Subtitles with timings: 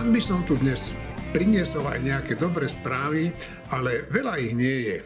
[0.00, 0.96] Rád by som tu dnes
[1.36, 3.36] priniesol aj nejaké dobré správy,
[3.68, 4.96] ale veľa ich nie je.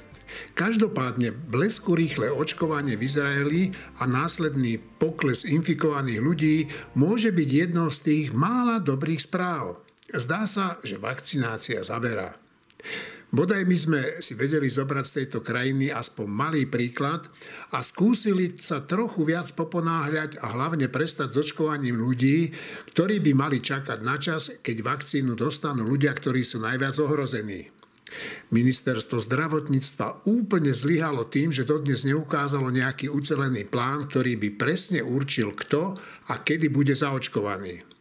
[0.55, 3.63] Každopádne blesku rýchle očkovanie v Izraeli
[3.99, 6.57] a následný pokles infikovaných ľudí
[6.95, 9.83] môže byť jednou z tých mála dobrých správ.
[10.15, 12.39] Zdá sa, že vakcinácia zaberá.
[13.35, 17.27] Bodaj my sme si vedeli zobrať z tejto krajiny aspoň malý príklad
[17.75, 22.55] a skúsili sa trochu viac poponáhľať a hlavne prestať s očkovaním ľudí,
[22.95, 27.75] ktorí by mali čakať na čas, keď vakcínu dostanú ľudia, ktorí sú najviac ohrození.
[28.55, 35.51] Ministerstvo zdravotníctva úplne zlyhalo tým, že dodnes neukázalo nejaký ucelený plán, ktorý by presne určil,
[35.59, 35.99] kto
[36.31, 37.94] a kedy bude zaočkovaný.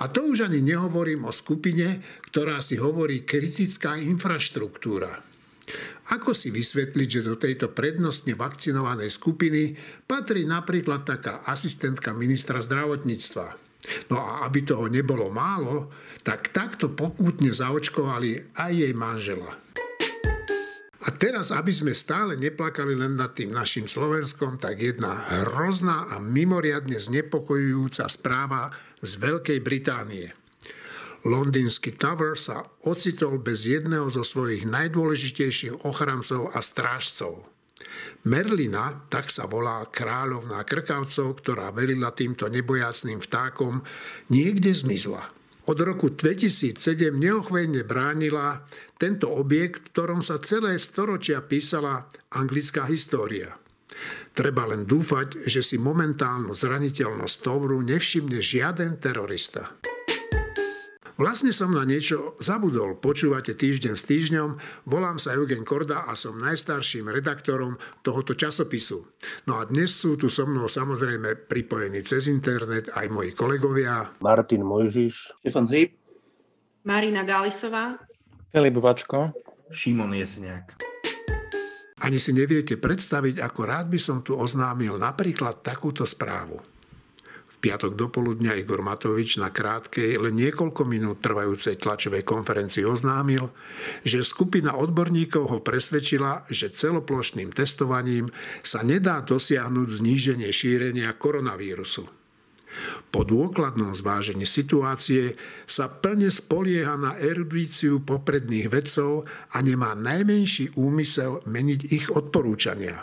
[0.00, 2.00] A to už ani nehovorím o skupine,
[2.30, 5.10] ktorá si hovorí kritická infraštruktúra.
[6.10, 13.70] Ako si vysvetliť, že do tejto prednostne vakcinovanej skupiny patrí napríklad taká asistentka ministra zdravotníctva?
[14.10, 15.88] No a aby toho nebolo málo,
[16.26, 19.50] tak takto pokútne zaočkovali aj jej manžela.
[21.00, 25.16] A teraz, aby sme stále neplakali len nad tým našim Slovenskom, tak jedna
[25.48, 28.68] hrozná a mimoriadne znepokojujúca správa
[29.00, 30.28] z Veľkej Británie.
[31.24, 37.48] Londýnsky Tower sa ocitol bez jedného zo svojich najdôležitejších ochrancov a strážcov.
[38.28, 43.80] Merlina, tak sa volá kráľovná krkavcov, ktorá velila týmto nebojacným vtákom,
[44.28, 45.39] niekde zmizla.
[45.70, 48.66] Od roku 2007 neochvejne bránila
[48.98, 53.54] tento objekt, v ktorom sa celé storočia písala anglická história.
[54.34, 59.78] Treba len dúfať, že si momentálnu zraniteľnosť Tovru nevšimne žiaden terorista.
[61.20, 62.96] Vlastne som na niečo zabudol.
[62.96, 64.56] Počúvate týždeň s týždňom.
[64.88, 69.04] Volám sa Eugen Korda a som najstarším redaktorom tohoto časopisu.
[69.44, 74.16] No a dnes sú tu so mnou samozrejme pripojení cez internet aj moji kolegovia.
[74.24, 75.44] Martin Mojžiš.
[75.44, 75.92] Štefan Hryb.
[76.88, 78.00] Marina Galisová.
[78.48, 79.36] Filip Vačko.
[79.68, 80.80] Šimon Jeseniak.
[82.00, 86.69] Ani si neviete predstaviť, ako rád by som tu oznámil napríklad takúto správu
[87.60, 93.52] piatok dopoludňa Igor Matovič na krátkej, len niekoľko minút trvajúcej tlačovej konferencii oznámil,
[94.00, 98.32] že skupina odborníkov ho presvedčila, že celoplošným testovaním
[98.64, 102.08] sa nedá dosiahnuť zníženie šírenia koronavírusu.
[103.10, 105.34] Po dôkladnom zvážení situácie
[105.66, 113.02] sa plne spolieha na erudíciu popredných vedcov a nemá najmenší úmysel meniť ich odporúčania.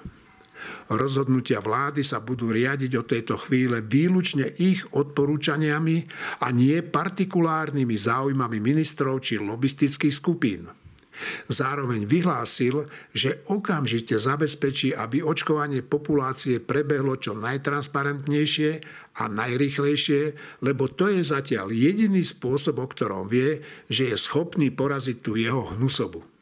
[0.87, 5.97] Rozhodnutia vlády sa budú riadiť od tejto chvíle výlučne ich odporúčaniami
[6.39, 10.71] a nie partikulárnymi záujmami ministrov či lobistických skupín.
[11.49, 18.69] Zároveň vyhlásil, že okamžite zabezpečí, aby očkovanie populácie prebehlo čo najtransparentnejšie
[19.17, 20.21] a najrychlejšie,
[20.61, 25.73] lebo to je zatiaľ jediný spôsob, o ktorom vie, že je schopný poraziť tú jeho
[25.73, 26.36] hnusobu.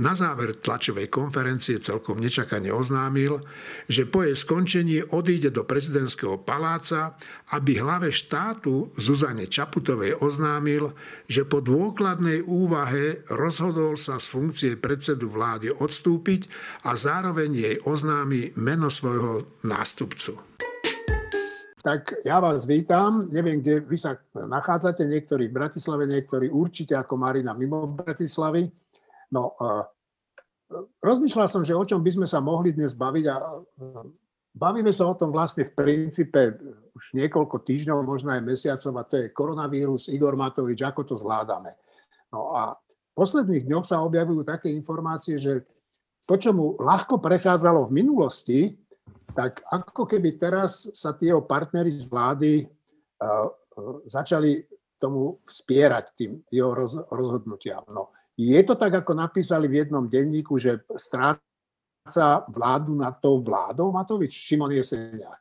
[0.00, 3.42] Na záver tlačovej konferencie celkom nečakane oznámil,
[3.86, 7.14] že po jej skončení odíde do prezidentského paláca,
[7.54, 10.96] aby hlave štátu Zuzane Čaputovej oznámil,
[11.30, 16.48] že po dôkladnej úvahe rozhodol sa z funkcie predsedu vlády odstúpiť
[16.88, 20.54] a zároveň jej oznámi meno svojho nástupcu.
[21.84, 23.28] Tak ja vás vítam.
[23.28, 25.04] Neviem, kde vy sa nachádzate.
[25.04, 28.72] Niektorí v Bratislave, niektorí určite ako Marina mimo Bratislavy.
[29.34, 29.58] No,
[31.02, 33.34] rozmýšľal som, že o čom by sme sa mohli dnes baviť a
[34.54, 36.54] bavíme sa o tom vlastne v princípe
[36.94, 41.74] už niekoľko týždňov, možno aj mesiacov a to je koronavírus, Igor Matovič, ako to zvládame.
[42.30, 45.66] No a v posledných dňoch sa objavujú také informácie, že
[46.24, 48.60] to, čo mu ľahko prechádzalo v minulosti,
[49.34, 52.52] tak ako keby teraz sa tie partnery z vlády
[54.06, 54.62] začali
[55.02, 56.70] tomu spierať tým jeho
[57.10, 57.82] rozhodnutiam.
[57.90, 63.94] No, je to tak, ako napísali v jednom denníku, že stráca vládu nad tou vládou
[63.94, 64.34] Matovič?
[64.34, 65.38] Šimon Jeseniak.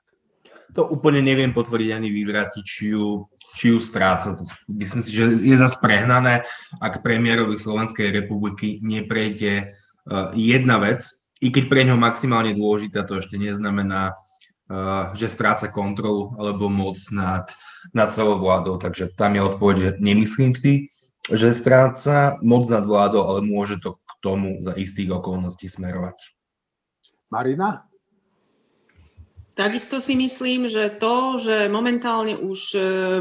[0.73, 3.25] To úplne neviem potvrdiť ani vyvrátiť, či ju,
[3.57, 4.37] či ju stráca.
[4.69, 6.45] Myslím si, že je zase prehnané,
[6.81, 9.65] ak premiérovi Slovenskej republiky neprejde e,
[10.33, 11.05] jedna vec,
[11.41, 14.73] i keď pre ňo maximálne dôležitá, to ešte neznamená, e,
[15.13, 17.45] že stráca kontrolu alebo moc nad,
[17.93, 18.81] nad celou vládou.
[18.81, 20.89] Takže tam je odpoveď, že nemyslím si
[21.31, 26.17] že stráca moc nad vládou, ale môže to k tomu za istých okolností smerovať.
[27.31, 27.87] Marina?
[29.53, 32.79] Takisto si myslím, že to, že momentálne už e,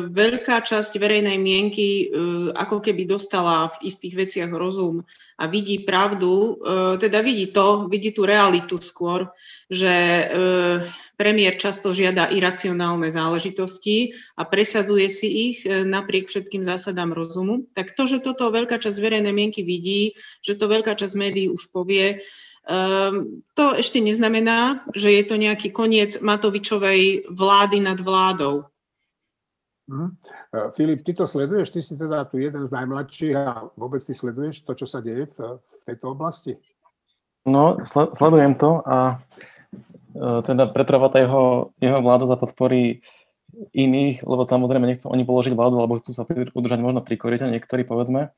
[0.08, 2.16] veľká časť verejnej mienky e,
[2.56, 5.04] ako keby dostala v istých veciach rozum
[5.37, 9.28] a vidí pravdu, e, teda vidí to, vidí tú realitu skôr,
[9.69, 9.93] že
[11.17, 18.09] premiér často žiada iracionálne záležitosti a presadzuje si ich napriek všetkým zásadám rozumu, tak to,
[18.09, 22.20] že toto veľká časť verejnej mienky vidí, že to veľká časť médií už povie,
[22.62, 28.70] Um, to ešte neznamená, že je to nejaký koniec Matovičovej vlády nad vládou.
[29.91, 30.14] Hmm.
[30.79, 31.75] Filip, ty to sleduješ?
[31.75, 35.26] Ty si teda tu jeden z najmladších a vôbec ty sleduješ to, čo sa deje
[35.35, 36.55] v, v tejto oblasti?
[37.50, 37.82] No,
[38.14, 39.19] sledujem to a
[40.16, 43.00] teda pretrvá tá jeho, jeho vláda za podpory
[43.72, 47.84] iných, lebo samozrejme nechcú oni položiť vládu, alebo chcú sa udržať možno pri korite, niektorí
[47.84, 48.32] povedzme.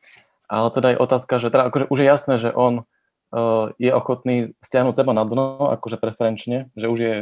[0.47, 2.87] Ale teda je otázka, že teda akože už je jasné, že on
[3.35, 7.15] Eh, je ochotný stiahnuť seba na dno, akože preferenčne, že už, je,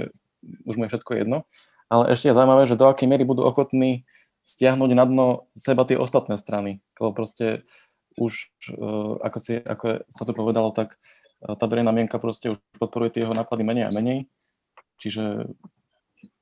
[0.68, 1.48] už mu je všetko jedno.
[1.88, 4.04] Ale ešte je zaujímavé, že do akej miery budú ochotní
[4.44, 5.26] stiahnuť na dno
[5.56, 6.84] seba tie ostatné strany.
[7.00, 7.64] Lebo proste
[8.20, 12.58] už, eh, ako, si, ako sa to povedalo, tak eh, tá verejná mienka proste už
[12.78, 14.30] podporuje tie jeho nápady menej a menej.
[15.02, 15.50] Čiže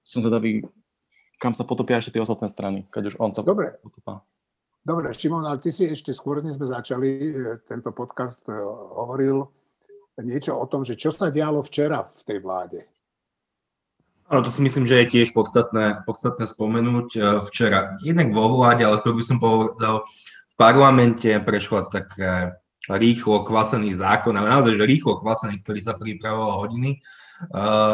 [0.05, 0.65] som zvedavý,
[1.41, 3.81] kam sa potopia ešte tie ostatné strany, keď už on sa Dobre.
[3.81, 4.25] potopá.
[4.81, 7.37] Dobre, Šimon, ale ty si ešte skôr, než sme začali
[7.69, 8.49] tento podcast,
[8.97, 9.45] hovoril
[10.21, 12.81] niečo o tom, že čo sa dialo včera v tej vláde.
[14.31, 17.21] Áno, to si myslím, že je tiež podstatné, podstatné spomenúť e,
[17.51, 17.99] včera.
[17.99, 20.07] Jednak vo vláde, ale to by som povedal,
[20.47, 22.55] v parlamente prešla také
[22.99, 26.99] rýchlo kvasený zákon, ale naozaj, že rýchlo kvasený, ktorý sa pripravoval hodiny e,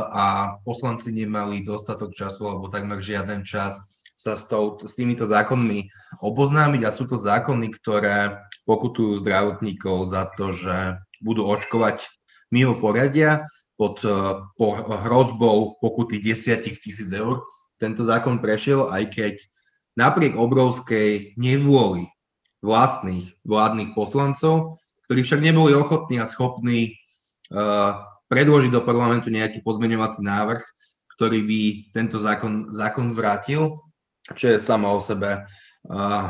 [0.08, 3.76] a poslanci nemali dostatok času alebo takmer žiaden čas
[4.16, 5.92] sa s, tou, s týmito zákonmi
[6.24, 12.08] oboznámiť a sú to zákony, ktoré pokutujú zdravotníkov za to, že budú očkovať
[12.48, 13.44] mimo poradia
[13.76, 17.44] pod eh, po hrozbou pokuty 10 tisíc eur.
[17.76, 19.34] Tento zákon prešiel, aj keď
[20.00, 22.08] napriek obrovskej nevôli
[22.64, 26.94] vlastných vládnych poslancov, ktorí však neboli ochotní a schopní
[27.54, 30.62] uh, predložiť do parlamentu nejaký pozmeňovací návrh,
[31.14, 31.60] ktorý by
[31.94, 33.80] tento zákon, zákon zvrátil,
[34.34, 36.26] čo je samo o sebe uh,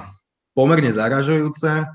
[0.53, 1.89] pomerne zaražujúce.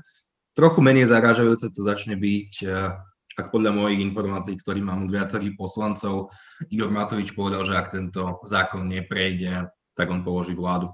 [0.52, 2.92] Trochu menej zaražujúce to začne byť uh,
[3.32, 6.28] ak podľa mojich informácií, ktorý mám od viacerých poslancov,
[6.68, 10.92] Igor Matovič povedal, že ak tento zákon neprejde, tak on položí vládu.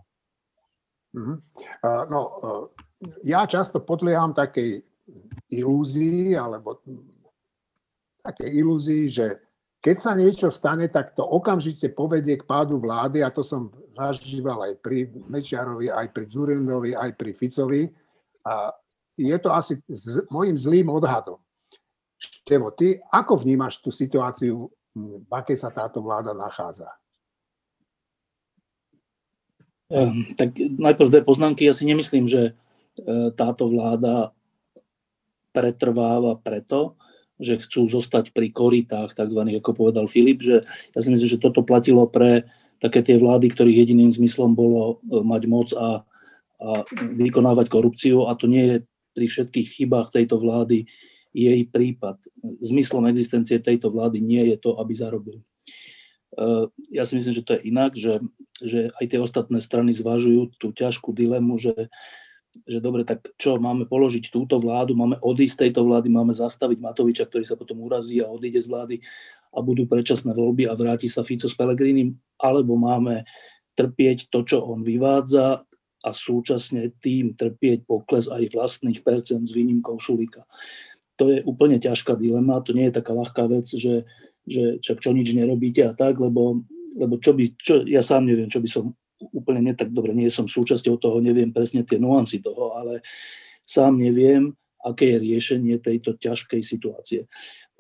[1.17, 1.41] Uh-huh.
[1.83, 2.65] Uh, no, uh,
[3.27, 4.87] ja často podlieham takej
[5.49, 6.81] ilúzii, alebo
[8.23, 9.27] takej ilúzii, že
[9.79, 14.67] keď sa niečo stane, tak to okamžite povedie k pádu vlády a to som zažíval
[14.67, 17.83] aj pri Mečiarovi, aj pri Zurindovi, aj pri Ficovi.
[18.43, 18.75] A
[19.15, 21.39] je to asi z, môjim zlým odhadom.
[22.19, 24.67] Števo, ty ako vnímaš tú situáciu,
[24.99, 26.91] v akej sa táto vláda nachádza?
[29.89, 31.65] Um, tak najprv dve poznámky.
[31.65, 34.35] Ja si nemyslím, že uh, táto vláda
[35.55, 36.99] pretrváva preto,
[37.39, 39.41] že chcú zostať pri koritách, tzv.
[39.63, 42.51] ako povedal Filip, že ja si myslím, že toto platilo pre
[42.83, 46.03] také tie vlády, ktorých jediným zmyslom bolo uh, mať moc a,
[46.59, 46.69] a
[47.15, 48.77] vykonávať korupciu a to nie je
[49.15, 50.87] pri všetkých chybách tejto vlády
[51.35, 52.19] jej prípad.
[52.63, 55.43] Zmyslom existencie tejto vlády nie je to, aby zarobili.
[56.39, 58.21] Eh, ja si myslím, že to je inak, že,
[58.61, 61.91] že aj tie ostatné strany zvažujú tú ťažkú dilemu, že,
[62.65, 66.79] že dobre, tak čo, máme položiť túto vládu, máme odísť z tejto vlády, máme zastaviť
[66.81, 68.97] Matoviča, ktorý sa potom urazí a odíde z vlády
[69.55, 73.29] a budú predčasné voľby a vráti sa Fico s Pelegrinim, alebo máme
[73.79, 75.63] trpieť to, čo on vyvádza
[75.99, 80.47] a súčasne tým trpieť pokles aj vlastných percent s výnimkou Šulika
[81.19, 84.07] to je úplne ťažká dilema, to nie je taká ľahká vec, že,
[84.47, 86.63] že čak čo nič nerobíte a tak, lebo,
[86.95, 90.31] lebo čo by, čo, ja sám neviem, čo by som úplne nie tak dobre, nie
[90.31, 93.03] som súčasťou toho, neviem presne tie nuancy toho, ale
[93.67, 97.27] sám neviem, aké je riešenie tejto ťažkej situácie.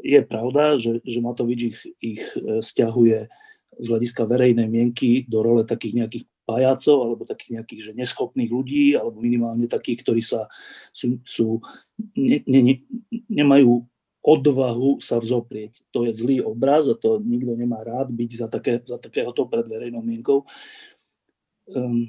[0.02, 3.30] Je pravda, že, že Matovič ich, ich e, stiahuje
[3.78, 8.96] z hľadiska verejnej mienky do role takých nejakých pajacov alebo takých nejakých že neschopných ľudí
[8.96, 10.48] alebo minimálne takých, ktorí sa
[10.90, 11.62] sú, sú
[12.16, 12.74] ne, ne, ne,
[13.28, 13.84] nemajú
[14.28, 15.88] odvahu sa vzoprieť.
[15.94, 19.64] To je zlý obraz a to nikto nemá rád byť za, také, za takéhoto pred
[19.64, 20.44] verejnou mienkou.
[21.74, 22.08] Um,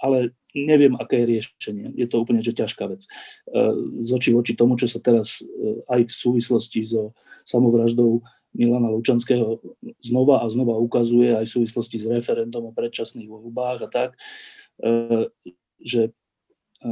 [0.00, 1.92] ale neviem, aké je riešenie.
[1.96, 3.04] Je to úplne že ťažká vec.
[3.48, 8.24] Uh, z očí voči tomu, čo sa teraz uh, aj v súvislosti so samovraždou
[8.56, 9.60] Milana Lučanského
[10.00, 14.10] znova a znova ukazuje aj v súvislosti s referendum o predčasných voľbách a tak,
[14.80, 15.28] e,
[15.84, 16.10] že
[16.80, 16.90] e,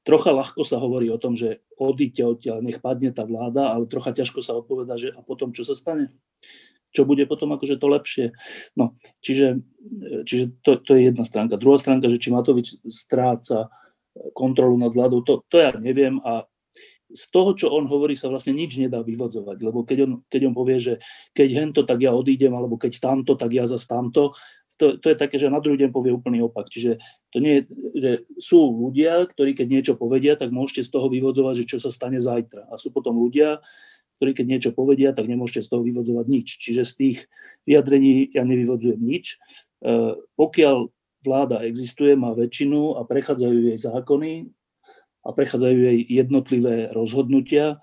[0.00, 4.16] trocha ľahko sa hovorí o tom, že odíďte odtiaľ, nech padne tá vláda, ale trocha
[4.16, 6.08] ťažko sa odpoveda, že a potom čo sa stane?
[6.96, 8.26] Čo bude potom akože to lepšie.
[8.72, 9.60] No, čiže,
[10.24, 11.60] čiže to, to je jedna stránka.
[11.60, 13.68] Druhá stránka, že či Matovič stráca
[14.32, 16.48] kontrolu nad vládou, to, to ja neviem a
[17.06, 20.54] z toho, čo on hovorí, sa vlastne nič nedá vyvodzovať, lebo keď on, keď on
[20.58, 20.94] povie, že
[21.30, 24.34] keď hento, tak ja odídem, alebo keď tamto, tak ja zase tamto,
[24.76, 26.68] to, to je také, že na druhý deň povie úplný opak.
[26.68, 27.00] Čiže
[27.32, 27.62] to nie je,
[27.96, 31.88] že sú ľudia, ktorí keď niečo povedia, tak môžete z toho vyvodzovať, že čo sa
[31.88, 32.68] stane zajtra.
[32.68, 33.64] A sú potom ľudia,
[34.16, 36.48] ktorí keď niečo povedia, tak nemôžete z toho vyvodzovať nič.
[36.56, 37.18] Čiže z tých
[37.68, 39.36] vyjadrení ja nevyvodzujem nič.
[39.84, 40.88] E, pokiaľ
[41.20, 44.32] vláda existuje, má väčšinu a prechádzajú jej zákony
[45.26, 47.82] a prechádzajú jej jednotlivé rozhodnutia,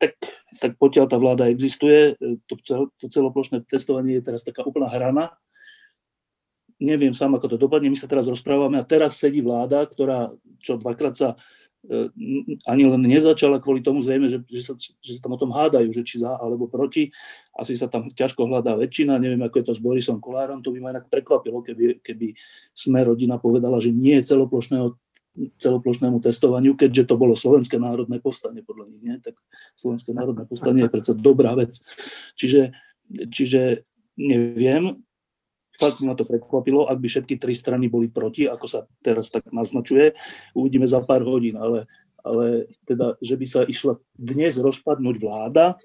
[0.00, 0.16] tak,
[0.62, 2.54] tak pokiaľ tá vláda existuje, e, to,
[2.96, 5.34] to celoplošné testovanie je teraz taká úplná hrana.
[6.78, 7.90] Neviem sám, ako to dopadne.
[7.90, 10.30] My sa teraz rozprávame a teraz sedí vláda, ktorá
[10.62, 11.28] čo dvakrát sa
[12.66, 15.94] ani len nezačala kvôli tomu zrejme, že, že, sa, že sa tam o tom hádajú,
[15.94, 17.14] že či za alebo proti.
[17.54, 20.82] Asi sa tam ťažko hľadá väčšina, neviem, ako je to s Borisom Kolárom, to by
[20.82, 22.34] ma inak prekvapilo, keby, keby
[22.74, 24.98] sme rodina povedala, že nie celoplošného
[25.38, 29.16] celoplošnému testovaniu, keďže to bolo Slovenské národné povstanie podľa nich, nie?
[29.22, 29.38] tak
[29.78, 31.78] Slovenské národné povstanie je predsa dobrá vec.
[32.34, 32.74] Čiže,
[33.30, 33.86] čiže
[34.18, 34.98] neviem,
[35.78, 39.46] fakt ma to prekvapilo, ak by všetky tri strany boli proti, ako sa teraz tak
[39.54, 40.12] naznačuje.
[40.58, 41.86] Uvidíme za pár hodín, ale,
[42.26, 45.78] ale teda, že by sa išla dnes rozpadnúť vláda,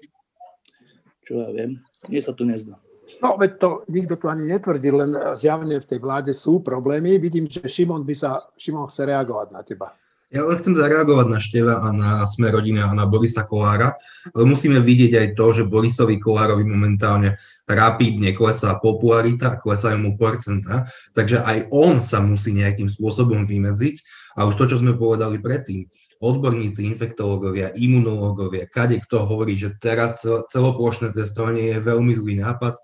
[1.24, 2.76] čo ja viem, mne sa to nezdá.
[3.22, 7.20] No, veď to nikto tu ani netvrdí, len zjavne v tej vláde sú problémy.
[7.20, 9.94] Vidím, že Šimon by sa, Šimon chce reagovať na teba.
[10.34, 13.94] Ja len chcem zareagovať na Števa a na Sme rodina a na Borisa Kolára,
[14.34, 20.84] ale musíme vidieť aj to, že Borisovi Kolárovi momentálne rapidne klesá popularita, klesajú mu percenta,
[21.16, 23.96] takže aj on sa musí nejakým spôsobom vymedziť.
[24.36, 25.88] A už to, čo sme povedali predtým,
[26.20, 32.80] odborníci, infektológovia, imunológovia, kade kto hovorí, že teraz celoplošné testovanie je veľmi zlý nápad,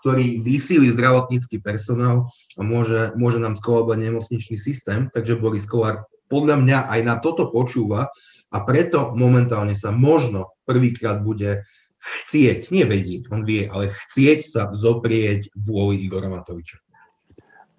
[0.00, 2.24] ktorý vysíli zdravotnícky personál
[2.56, 7.52] a môže, môže nám skolabať nemocničný systém, takže Boris Kolár podľa mňa aj na toto
[7.52, 8.08] počúva
[8.50, 11.68] a preto momentálne sa možno prvýkrát bude
[12.00, 16.80] chcieť, nie vedieť, on vie, ale chcieť sa zoprieť vôli Igora Matoviča.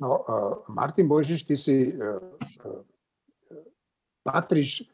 [0.02, 2.82] No, uh, Martin Bojžiš, ty si uh, uh,
[4.26, 4.86] patríš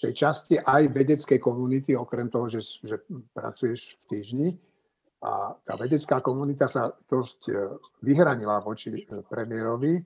[0.00, 3.00] tej časti aj vedeckej komunity, okrem toho, že, že
[3.32, 4.48] pracuješ v týždni.
[5.24, 7.48] A tá vedecká komunita sa dosť
[8.04, 9.96] vyhranila voči premiérovi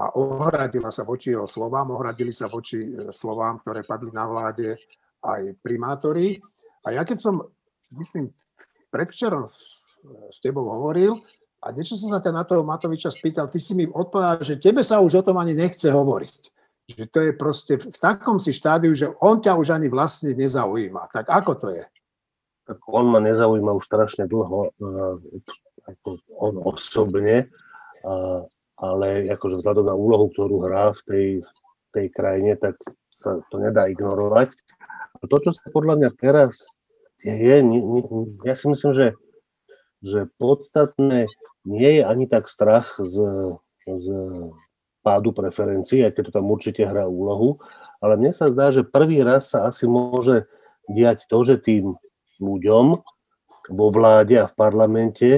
[0.00, 2.80] a ohradila sa voči jeho slovám, ohradili sa voči
[3.12, 4.72] slovám, ktoré padli na vláde
[5.20, 6.40] aj primátori.
[6.88, 7.44] A ja keď som,
[7.98, 8.30] myslím,
[8.90, 9.46] predvčerom
[10.30, 11.18] s tebou hovoril
[11.64, 14.84] a niečo som sa ťa na toho Matoviča spýtal, ty si mi odpovedal, že tebe
[14.84, 16.40] sa už o tom ani nechce hovoriť.
[16.84, 21.08] Že to je proste v takom si štádiu, že on ťa už ani vlastne nezaujíma.
[21.08, 21.84] Tak ako to je?
[22.68, 24.92] Tak on ma nezaujíma už strašne dlho, e,
[25.88, 27.48] ako on osobne
[28.78, 31.28] ale akože vzhľadom na úlohu, ktorú hrá v tej,
[31.94, 32.76] tej krajine, tak
[33.14, 34.52] sa to nedá ignorovať.
[35.22, 36.76] A to, čo sa podľa mňa teraz
[37.24, 37.64] deje,
[38.44, 39.08] ja si myslím, že,
[40.04, 41.26] že podstatné
[41.64, 43.16] nie je ani tak strach z,
[43.88, 44.06] z
[45.00, 47.60] pádu preferencií, aj keď to tam určite hrá úlohu,
[48.00, 50.44] ale mne sa zdá, že prvý raz sa asi môže
[50.88, 51.96] diať to, že tým
[52.40, 53.00] ľuďom
[53.72, 55.28] vo vláde a v parlamente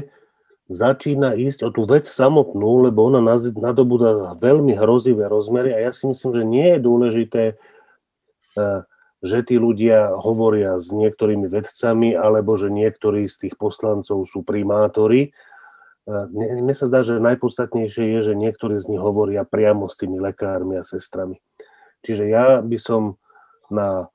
[0.67, 3.23] začína ísť o tú vec samotnú, lebo ona
[3.55, 7.55] nadobúda veľmi hrozivé rozmery a ja si myslím, že nie je dôležité, e,
[9.25, 15.29] že tí ľudia hovoria s niektorými vedcami alebo že niektorí z tých poslancov sú primátori.
[15.29, 15.31] E,
[16.33, 20.77] mne sa zdá, že najpodstatnejšie je, že niektorí z nich hovoria priamo s tými lekármi
[20.77, 21.41] a sestrami.
[22.05, 23.17] Čiže ja by som
[23.73, 24.07] na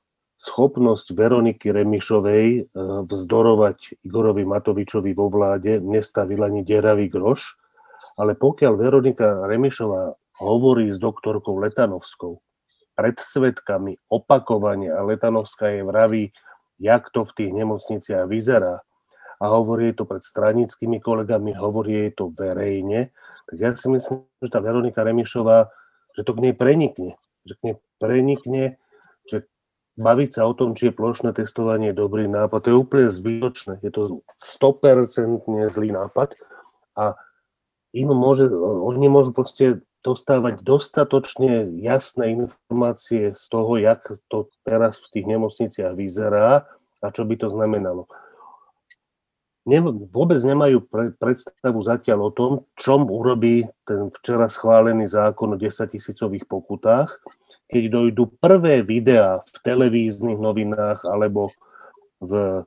[0.42, 2.66] schopnosť Veroniky Remišovej eh,
[3.06, 7.58] vzdorovať Igorovi Matovičovi vo vláde nestavil ani deravý groš,
[8.18, 12.42] ale pokiaľ Veronika Remišová hovorí s doktorkou Letanovskou
[12.96, 16.24] pred svetkami opakovane a Letanovská je vraví,
[16.82, 18.82] jak to v tých nemocniciach vyzerá.
[19.42, 23.10] A hovorí to pred stranickými kolegami, hovorí jej to verejne,
[23.50, 25.66] tak ja si myslím, že tá Veronika Remišová,
[26.14, 28.78] že to k nej prenikne, že k nej prenikne,
[29.26, 29.50] že
[29.98, 33.82] baviť sa o tom, či je plošné testovanie dobrý nápad, to je úplne zbytočné.
[33.82, 35.42] Je to 100%
[35.74, 36.38] zlý nápad
[36.96, 37.18] a
[37.92, 45.08] im môže, oni môžu proste dostávať dostatočne jasné informácie z toho, jak to teraz v
[45.18, 46.66] tých nemocniciach vyzerá
[47.02, 48.10] a čo by to znamenalo.
[49.62, 49.78] Ne,
[50.10, 55.86] vôbec nemajú pre, predstavu zatiaľ o tom, čom urobí ten včera schválený zákon o 10
[55.86, 57.22] tisícových pokutách
[57.72, 61.56] keď dojdú prvé videá v televíznych novinách alebo
[62.20, 62.62] v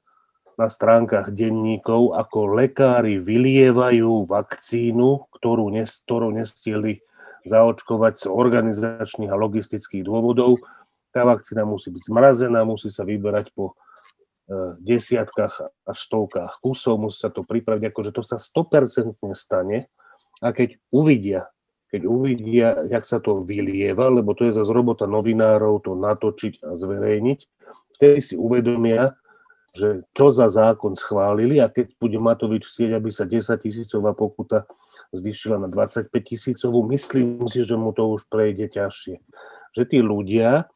[0.55, 7.03] na stránkach denníkov, ako lekári vylievajú vakcínu, ktorú, nes, ktorú nestihli
[7.45, 10.65] zaočkovať z organizačných a logistických dôvodov.
[11.13, 13.75] Tá vakcína musí byť zmrazená, musí sa vyberať po e,
[14.83, 15.55] desiatkách
[15.87, 19.87] až stovkách kusov, musí sa to pripraviť, akože to sa 100% stane
[20.43, 21.47] a keď uvidia,
[21.95, 26.75] keď uvidia, jak sa to vylieva, lebo to je zase robota novinárov to natočiť a
[26.75, 27.39] zverejniť,
[27.95, 29.15] vtedy si uvedomia,
[29.75, 34.71] že čo za zákon schválili a keď bude Matovič chcieť, aby sa 10 tisícová pokuta
[35.11, 39.19] zvýšila na 25 tisícovú, myslím si, že mu to už prejde ťažšie.
[39.75, 40.71] Že tí ľudia,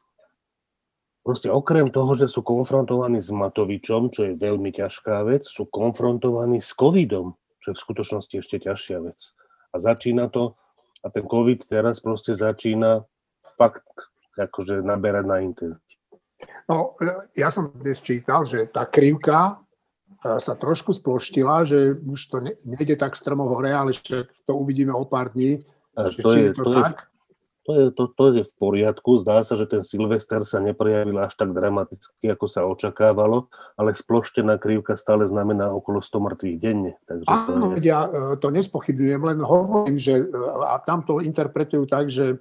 [1.23, 6.59] proste okrem toho, že sú konfrontovaní s Matovičom, čo je veľmi ťažká vec, sú konfrontovaní
[6.59, 9.31] s covidom, čo je v skutočnosti ešte ťažšia vec.
[9.71, 10.59] A začína to,
[10.99, 13.07] a ten covid teraz proste začína
[13.55, 13.87] fakt
[14.35, 15.88] akože naberať na intenzite.
[16.69, 16.93] No,
[17.33, 19.57] ja som dnes čítal, že tá krivka
[20.23, 24.93] e, sa trošku sploštila, že už to nejde tak stromo hore, ale že to uvidíme
[24.93, 25.65] o pár dní.
[25.97, 26.95] Že to, je, je to, to, tak?
[26.95, 27.09] Je,
[27.65, 29.19] to, je, to, to je v poriadku.
[29.19, 34.55] Zdá sa, že ten Silvester sa neprejavil až tak dramaticky, ako sa očakávalo, ale sploštená
[34.57, 36.95] krivka stále znamená okolo 100 mŕtvych denne.
[37.03, 37.89] Takže Áno, to je...
[37.89, 42.39] ja e, to nespochybňujem, len hovorím, že e, a tam to interpretujú tak, že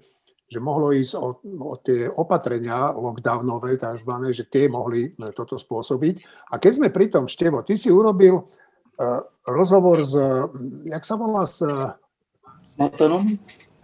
[0.48, 6.48] že mohlo ísť o, o tie opatrenia lockdownové, tzv., že tie mohli e, toto spôsobiť.
[6.48, 10.16] A keď sme pri tom, Števo, ty si urobil uh, rozhovor s,
[10.88, 11.60] jak sa volá, s
[12.74, 13.28] Smatanom?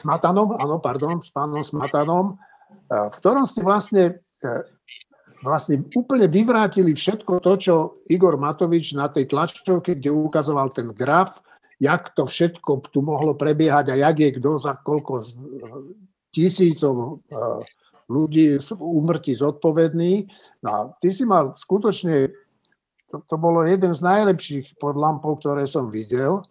[0.01, 4.05] Smatanom, áno, pardon, s pánom Smatanom, uh, v ktorom ste vlastne,
[4.41, 4.65] uh,
[5.45, 7.75] vlastne úplne vyvrátili všetko to, čo
[8.09, 11.45] Igor Matovič na tej tlačovke, kde ukazoval ten graf,
[11.77, 15.27] jak to všetko tu mohlo prebiehať a jak je kto za koľko
[16.35, 17.63] tisícov eh,
[18.11, 20.29] ľudí úmrtí zodpovedný.
[20.61, 22.29] No a ty si mal skutočne,
[23.09, 26.45] to, to bolo jeden z najlepších podlampov, ktoré som videl.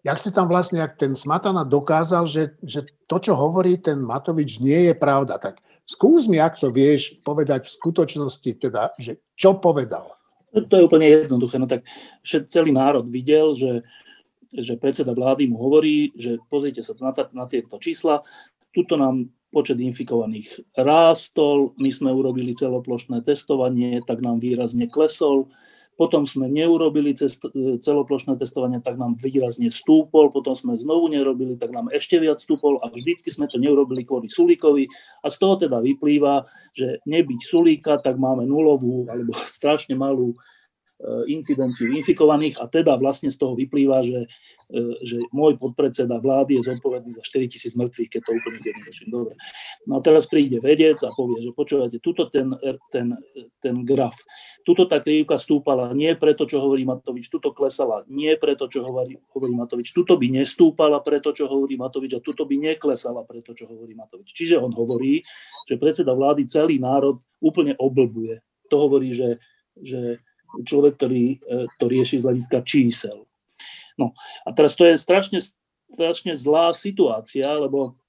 [0.00, 4.56] Jak ste tam vlastne, jak ten Smatana dokázal, že, že to, čo hovorí ten Matovič,
[4.56, 5.36] nie je pravda.
[5.36, 10.16] Tak skús mi, ak to vieš povedať v skutočnosti, teda, že čo povedal.
[10.50, 11.60] To je úplne jednoduché.
[11.60, 11.84] No tak
[12.24, 13.84] celý národ videl, že
[14.50, 18.22] že predseda vlády mu hovorí, že pozrite sa na, na tieto čísla,
[18.70, 25.50] tuto nám počet infikovaných rástol, my sme urobili celoplošné testovanie, tak nám výrazne klesol,
[25.98, 27.44] potom sme neurobili cest,
[27.84, 32.80] celoplošné testovanie, tak nám výrazne stúpol, potom sme znovu nerobili, tak nám ešte viac stúpol
[32.80, 34.88] a vždycky sme to neurobili kvôli Sulíkovi.
[35.20, 40.59] A z toho teda vyplýva, že nebyť Sulíka, tak máme nulovú alebo strašne malú E,
[41.28, 44.28] incidenciu infikovaných a teda vlastne z toho vyplýva, že,
[44.68, 49.08] e, že môj podpredseda vlády je zodpovedný za 4 tisíc mŕtvych, keď to úplne zjednoduším.
[49.08, 49.34] Dobre.
[49.88, 52.52] No a teraz príde vedec a povie, že počúvate, tuto ten,
[52.92, 53.16] ten,
[53.64, 54.20] ten graf,
[54.60, 59.16] tuto tá krivka stúpala nie preto, čo hovorí Matovič, tuto klesala nie preto, čo hovorí,
[59.32, 63.64] hovorí Matovič, tuto by nestúpala preto, čo hovorí Matovič a tuto by neklesala preto, čo
[63.64, 64.36] hovorí Matovič.
[64.36, 65.24] Čiže on hovorí,
[65.64, 68.44] že predseda vlády celý národ úplne oblbuje.
[68.68, 69.40] To hovorí, že,
[69.80, 70.20] že
[70.64, 71.36] človek, ktorý e,
[71.78, 73.26] to rieši z hľadiska čísel.
[73.98, 75.40] No a teraz to je strašne,
[75.92, 78.00] strašne zlá situácia, lebo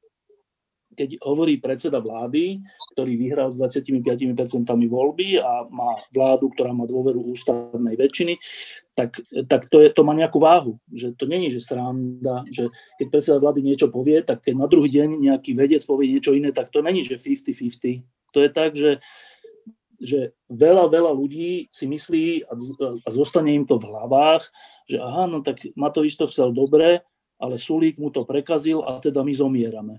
[0.91, 2.59] keď hovorí predseda vlády,
[2.93, 4.03] ktorý vyhral s 25%
[4.91, 8.35] voľby a má vládu, ktorá má dôveru ústavnej väčšiny,
[8.91, 10.75] tak, tak to, je, to má nejakú váhu.
[10.91, 12.67] Že to není, že sranda, že
[12.99, 16.51] keď predseda vlády niečo povie, tak keď na druhý deň nejaký vedec povie niečo iné,
[16.51, 18.03] tak to není, že 50-50.
[18.35, 18.99] To je tak, že
[20.01, 22.53] že veľa, veľa ľudí si myslí a,
[23.05, 24.49] a zostane im to v hlavách,
[24.89, 27.05] že aha, no tak Matovič to chcel dobre,
[27.41, 29.95] ale Sulík mu to prekazil a teda my zomierame.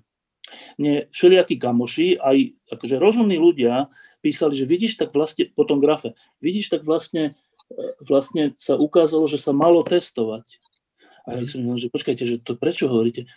[0.76, 2.36] Mne všelijakí kamoši, aj
[2.74, 3.88] akože rozumní ľudia
[4.20, 7.38] písali, že vidíš tak vlastne, po tom grafe, vidíš tak vlastne,
[7.70, 10.44] e, vlastne sa ukázalo, že sa malo testovať.
[11.22, 13.30] A ja som že počkajte, že to prečo hovoríte?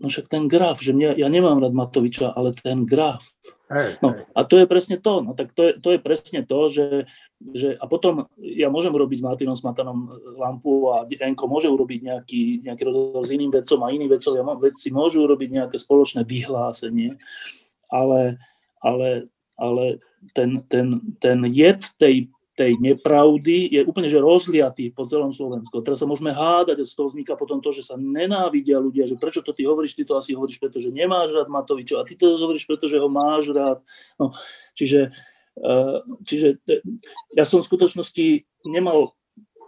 [0.00, 3.36] No však ten graf, že mňa, ja nemám rád Matoviča, ale ten graf.
[3.70, 5.20] Hej, no, a to je presne to.
[5.20, 6.88] No tak to je, to je presne to, že,
[7.52, 10.10] že a potom ja môžem robiť s Martinom Smatanom
[10.40, 14.88] lampu a Enko môže urobiť nejaký, nejaký rozhovor s iným vedcom a iní vedcovia, vedci
[14.90, 17.20] môžu urobiť nejaké spoločné vyhlásenie,
[17.92, 18.40] ale,
[18.82, 25.32] ale, ale ten, ten, ten jed tej tej nepravdy je úplne že rozliatý po celom
[25.32, 25.80] Slovensku.
[25.80, 29.16] Teraz sa môžeme hádať a z toho vzniká potom to, že sa nenávidia ľudia, že
[29.16, 32.28] prečo to ty hovoríš, ty to asi hovoríš, pretože nemáš rád Matoviča a ty to
[32.36, 33.80] hovoríš, pretože ho máš rád.
[34.20, 34.36] No,
[34.76, 35.08] čiže,
[35.56, 36.60] uh, čiže
[37.32, 38.26] ja som v skutočnosti
[38.68, 39.16] nemal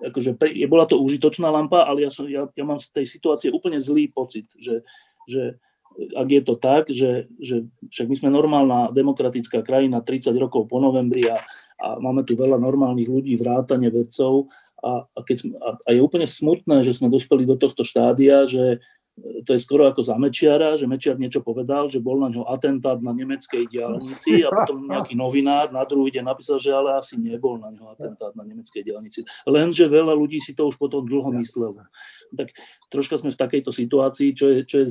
[0.02, 0.36] akože
[0.68, 4.10] bola to užitočná lampa, ale ja, som, ja, ja mám z tej situácie úplne zlý
[4.10, 4.82] pocit, že,
[5.30, 5.62] že
[5.94, 10.80] ak je to tak, že, že však my sme normálna demokratická krajina 30 rokov po
[10.80, 11.40] novembri a,
[11.78, 14.50] a máme tu veľa normálnych ľudí, vrátane vedcov
[14.82, 18.82] a, a, keď a, a je úplne smutné, že sme dospeli do tohto štádia, že,
[19.20, 22.96] to je skoro ako za Mečiara, že Mečiar niečo povedal, že bol na ňo atentát
[23.04, 27.60] na nemeckej diálnici a potom nejaký novinár na druhý deň napísal, že ale asi nebol
[27.60, 29.28] na ňo atentát na nemeckej diálnici.
[29.44, 31.84] Lenže veľa ľudí si to už potom dlho myslelo.
[32.32, 32.56] Tak
[32.88, 34.86] troška sme v takejto situácii, čo je, čo je,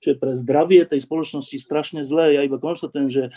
[0.00, 2.32] čo je pre zdravie tej spoločnosti strašne zlé.
[2.32, 3.28] Ja iba konštatujem, že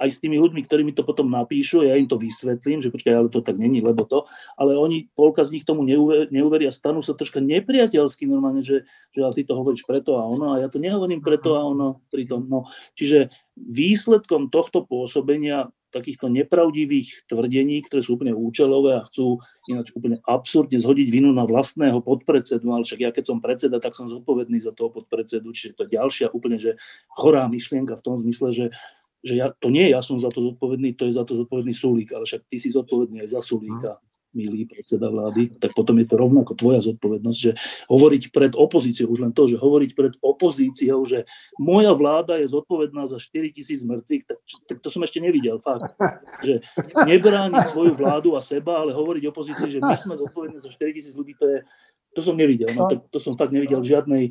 [0.00, 3.14] aj s tými ľuďmi, ktorí mi to potom napíšu, ja im to vysvetlím, že počkaj,
[3.14, 4.26] ale to tak není, lebo to,
[4.58, 8.82] ale oni, polka z nich tomu neuver, neuveria, stanú sa troška nepriateľskí normálne, že,
[9.14, 12.02] že ale ty to hovoríš preto a ono, a ja to nehovorím preto a ono
[12.10, 12.46] pritom.
[12.50, 12.66] No.
[12.98, 19.38] Čiže výsledkom tohto pôsobenia takýchto nepravdivých tvrdení, ktoré sú úplne účelové a chcú
[19.70, 23.94] ináč úplne absurdne zhodiť vinu na vlastného podpredsedu, ale však ja keď som predseda, tak
[23.94, 26.74] som zodpovedný za toho podpredsedu, čiže to je ďalšia úplne že
[27.14, 28.66] chorá myšlienka v tom zmysle, že
[29.24, 32.12] že ja, to nie ja som za to zodpovedný, to je za to zodpovedný Sulík,
[32.12, 33.96] ale však ty si zodpovedný aj za Sulíka,
[34.34, 37.52] milý predseda vlády, tak potom je to rovnako tvoja zodpovednosť, že
[37.86, 41.24] hovoriť pred opozíciou, už len to, že hovoriť pred opozíciou, že
[41.56, 45.94] moja vláda je zodpovedná za 4 tisíc mŕtvych, tak, tak to som ešte nevidel, fakt.
[46.42, 46.60] Že
[47.06, 51.14] nebrániť svoju vládu a seba, ale hovoriť opozícii, že my sme zodpovední za 4 tisíc
[51.14, 51.58] ľudí, to je,
[52.14, 54.24] to som nevidel, no to, to som fakt nevidel v žiadnej,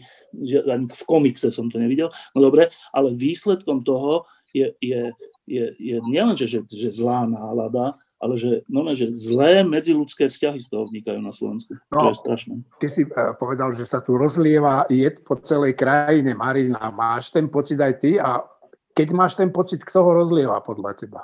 [0.67, 5.01] ani v komikse som to nevidel, no dobre, ale výsledkom toho je, je,
[5.49, 10.71] je, je nielen, že, že, zlá nálada, ale že, no, že zlé medziludské vzťahy z
[10.71, 11.75] toho vznikajú na Slovensku.
[11.91, 12.53] No, to je strašné.
[12.79, 16.31] Ty si uh, povedal, že sa tu rozlieva jed po celej krajine.
[16.31, 18.15] Marina, máš ten pocit aj ty?
[18.21, 18.39] A
[18.95, 21.21] keď máš ten pocit, kto ho rozlieva podľa teba?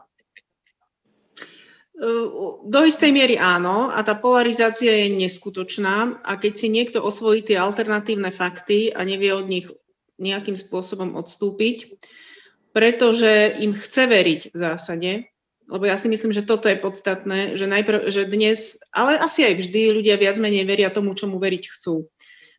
[2.63, 7.59] Do istej miery áno a tá polarizácia je neskutočná a keď si niekto osvojí tie
[7.59, 9.67] alternatívne fakty a nevie od nich
[10.15, 11.99] nejakým spôsobom odstúpiť,
[12.79, 15.11] pretože im chce veriť v zásade,
[15.67, 19.59] lebo ja si myslím, že toto je podstatné, že, najprv, že dnes, ale asi aj
[19.59, 22.07] vždy, ľudia viac menej veria tomu, čomu veriť chcú.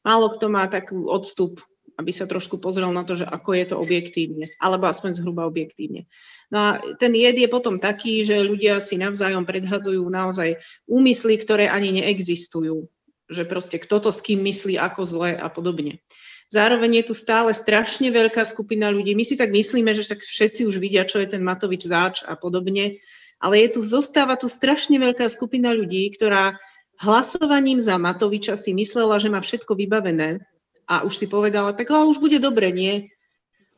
[0.04, 1.64] Málo kto má taký odstup,
[1.96, 6.04] aby sa trošku pozrel na to, že ako je to objektívne, alebo aspoň zhruba objektívne.
[6.52, 6.68] No a
[7.00, 12.92] ten jed je potom taký, že ľudia si navzájom predhadzujú naozaj úmysly, ktoré ani neexistujú.
[13.32, 16.04] Že proste kto to s kým myslí, ako zle a podobne.
[16.50, 19.14] Zároveň je tu stále strašne veľká skupina ľudí.
[19.14, 22.34] My si tak myslíme, že tak všetci už vidia, čo je ten Matovič záč a
[22.34, 22.98] podobne,
[23.38, 26.58] ale je tu, zostáva tu strašne veľká skupina ľudí, ktorá
[26.98, 30.42] hlasovaním za Matoviča si myslela, že má všetko vybavené
[30.90, 33.14] a už si povedala, tak ale už bude dobre, nie?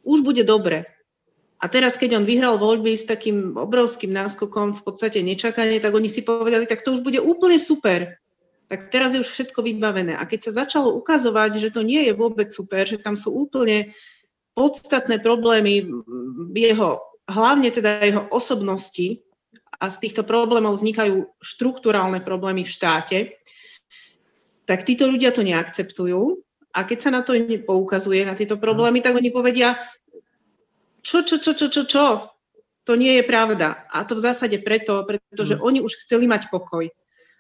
[0.01, 0.89] Už bude dobre.
[1.61, 6.09] A teraz, keď on vyhral voľby s takým obrovským náskokom, v podstate nečakanie, tak oni
[6.09, 8.19] si povedali, tak to už bude úplne super
[8.68, 10.16] tak teraz je už všetko vybavené.
[10.16, 13.92] A keď sa začalo ukazovať, že to nie je vôbec super, že tam sú úplne
[14.57, 15.85] podstatné problémy
[16.53, 19.20] jeho, hlavne teda jeho osobnosti
[19.81, 23.18] a z týchto problémov vznikajú štruktúrálne problémy v štáte,
[24.68, 26.38] tak títo ľudia to neakceptujú.
[26.72, 27.37] A keď sa na to
[27.68, 29.77] poukazuje, na tieto problémy, tak oni povedia,
[31.05, 32.07] čo, čo, čo, čo, čo, čo,
[32.88, 33.85] to nie je pravda.
[33.92, 35.61] A to v zásade preto, pretože mm.
[35.61, 36.88] oni už chceli mať pokoj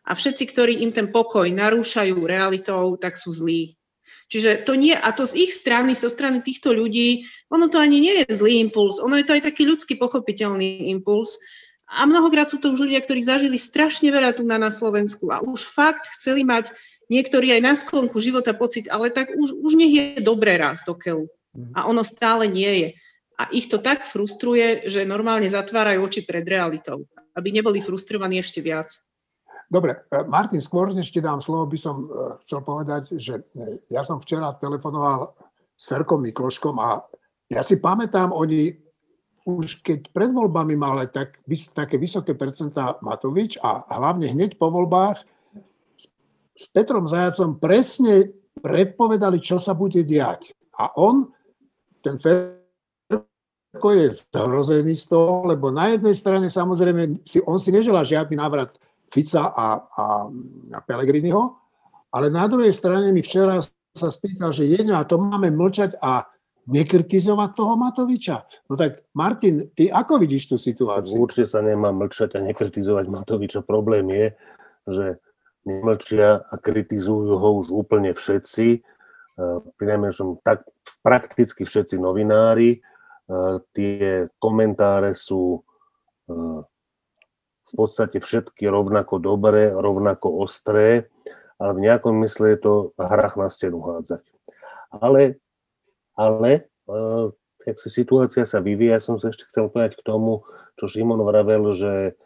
[0.02, 3.78] a všetci, ktorí im ten pokoj narúšajú realitou, tak sú zlí.
[4.32, 8.00] Čiže to nie, a to z ich strany, zo strany týchto ľudí, ono to ani
[8.00, 11.36] nie je zlý impuls, ono je to aj taký ľudský pochopiteľný impuls.
[11.92, 15.44] A mnohokrát sú to už ľudia, ktorí zažili strašne veľa tu na, na Slovensku a
[15.44, 16.72] už fakt chceli mať
[17.12, 20.96] niektorí aj na sklonku života pocit, ale tak už, už nech je dobré raz do
[20.96, 21.28] keľu.
[21.76, 22.88] A ono stále nie je.
[23.36, 27.04] A ich to tak frustruje, že normálne zatvárajú oči pred realitou,
[27.36, 28.96] aby neboli frustrovaní ešte viac.
[29.72, 33.80] Dobre, e, Martin, skôr než ti dám slovo, by som e, chcel povedať, že e,
[33.88, 35.32] ja som včera telefonoval
[35.72, 37.00] s Ferkom Mikloškom a
[37.48, 38.76] ja si pamätám, oni
[39.48, 41.40] už keď pred voľbami mali tak,
[41.74, 45.18] také vysoké percentá Matovič a hlavne hneď po voľbách
[46.52, 50.54] s Petrom Zajacom presne predpovedali, čo sa bude diať.
[50.78, 51.26] A on,
[52.04, 58.06] ten Ferko je zhrozený z toho, lebo na jednej strane samozrejme si, on si neželá
[58.06, 58.70] žiadny návrat
[59.12, 60.04] Fica a, a,
[60.72, 61.42] a Pelegriniho,
[62.16, 63.60] ale na druhej strane mi včera
[63.92, 66.24] sa spýtal, že jedno, a to máme mlčať a
[66.62, 68.48] nekritizovať toho Matoviča.
[68.72, 71.20] No tak Martin, ty ako vidíš tú situáciu?
[71.20, 73.60] Určite sa nemá mlčať a nekritizovať Matoviča.
[73.66, 74.26] Problém je,
[74.88, 75.06] že
[75.68, 78.80] nemlčia a kritizujú ho už úplne všetci,
[79.76, 80.64] prinajmenšom tak
[81.04, 82.80] prakticky všetci novinári.
[83.74, 85.60] Tie komentáre sú
[87.72, 91.08] v podstate všetky rovnako dobré, rovnako ostré,
[91.56, 94.22] ale v nejakom mysle je to hrách na stenu hádzať.
[94.92, 95.40] Ale,
[96.12, 96.68] ale
[97.64, 100.44] ak sa situácia sa vyvíja, som sa ešte chcel povedať k tomu,
[100.76, 102.18] čo Šimon vravel, že,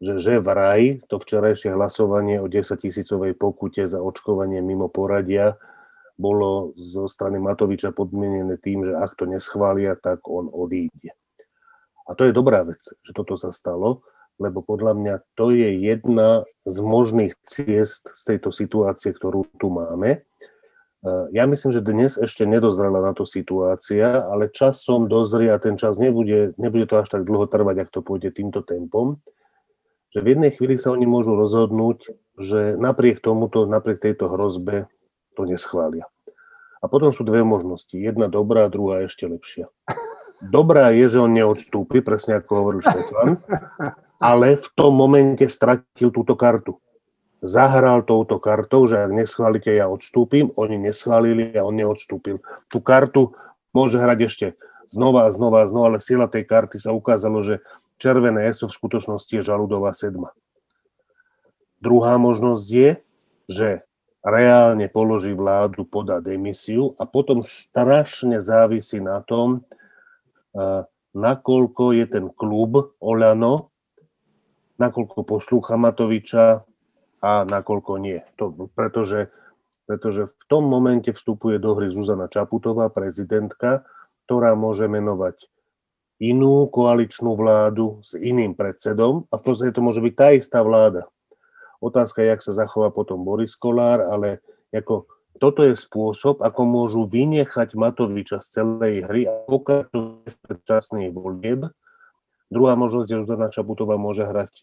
[0.00, 5.60] že, že vraj to včerajšie hlasovanie o 10 tisícovej pokute za očkovanie mimo poradia
[6.20, 11.16] bolo zo strany Matoviča podmienené tým, že ak to neschvália, tak on odíde.
[12.10, 14.02] A to je dobrá vec, že toto sa stalo,
[14.42, 20.26] lebo podľa mňa to je jedna z možných ciest z tejto situácie, ktorú tu máme.
[21.30, 25.96] Ja myslím, že dnes ešte nedozrela na to situácia, ale časom dozrie a ten čas
[25.96, 29.22] nebude, nebude to až tak dlho trvať, ak to pôjde týmto tempom,
[30.10, 34.90] že v jednej chvíli sa oni môžu rozhodnúť, že napriek tomuto, napriek tejto hrozbe
[35.38, 36.10] to neschvália.
[36.82, 37.94] A potom sú dve možnosti.
[37.94, 39.70] Jedna dobrá, druhá ešte lepšia.
[40.40, 43.36] Dobrá je, že on neodstúpi, presne ako hovoril Štefan,
[44.16, 46.80] ale v tom momente stratil túto kartu.
[47.40, 50.52] Zahral touto kartou, že ak neschválite, ja odstúpim.
[50.60, 52.40] Oni neschválili a on neodstúpil.
[52.68, 53.32] Tú kartu
[53.72, 54.46] môže hrať ešte
[54.88, 57.64] znova a znova a znova, ale sila tej karty sa ukázalo, že
[57.96, 60.36] červené ESO v skutočnosti je žaludová sedma.
[61.80, 62.90] Druhá možnosť je,
[63.48, 63.68] že
[64.20, 69.64] reálne položí vládu, podá demisiu a potom strašne závisí na tom,
[71.14, 73.70] nakoľko je ten klub Oľano,
[74.80, 76.64] nakoľko poslúcha Matoviča
[77.20, 78.24] a nakoľko nie.
[78.40, 79.28] To, pretože,
[79.84, 83.84] pretože v tom momente vstupuje do hry Zuzana Čaputová, prezidentka,
[84.24, 85.50] ktorá môže menovať
[86.20, 91.08] inú koaličnú vládu s iným predsedom a v podstate to môže byť tá istá vláda.
[91.80, 95.08] Otázka je, jak sa zachová potom Boris Kolár, ale ako
[95.40, 101.72] toto je spôsob, ako môžu vynechať Matoviča z celej hry a pokračovať z predčasných volieb.
[102.52, 104.62] Druhá možnosť je, že Zuzana Čaputová môže hrať e,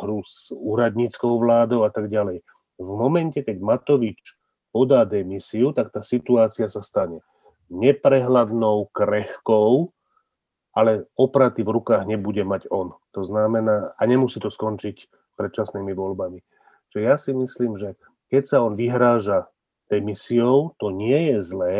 [0.00, 2.40] hru s úradníckou vládou a tak ďalej.
[2.80, 4.38] V momente, keď Matovič
[4.72, 7.20] podá demisiu, tak tá situácia sa stane
[7.68, 9.92] neprehľadnou, krehkou,
[10.72, 12.96] ale opraty v rukách nebude mať on.
[13.12, 16.40] To znamená, a nemusí to skončiť predčasnými voľbami.
[16.88, 17.98] Čiže ja si myslím, že
[18.32, 19.52] keď sa on vyhráža
[19.88, 21.76] demisiou, to nie je zlé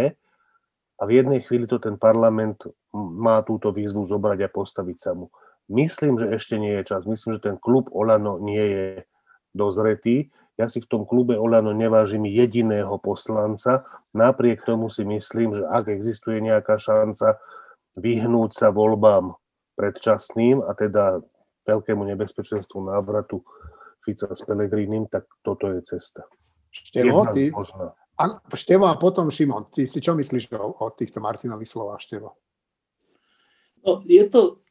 [0.98, 2.58] a v jednej chvíli to ten parlament
[2.92, 5.30] má túto výzvu zobrať a postaviť sa mu.
[5.70, 7.06] Myslím, že ešte nie je čas.
[7.06, 8.86] Myslím, že ten klub Olano nie je
[9.54, 10.32] dozretý.
[10.58, 13.86] Ja si v tom klube Olano nevážim jediného poslanca.
[14.10, 17.38] Napriek tomu si myslím, že ak existuje nejaká šanca
[17.94, 19.38] vyhnúť sa voľbám
[19.78, 21.22] predčasným a teda
[21.62, 23.44] veľkému nebezpečenstvu návratu
[24.02, 26.26] Fica s Pelegrínim, tak toto je cesta.
[26.86, 27.50] Števo, ty,
[28.18, 32.38] a, Števo a potom Šimon, ty si čo myslíš o, o týchto Martinových slovách, Števo?
[33.82, 34.62] No, je to,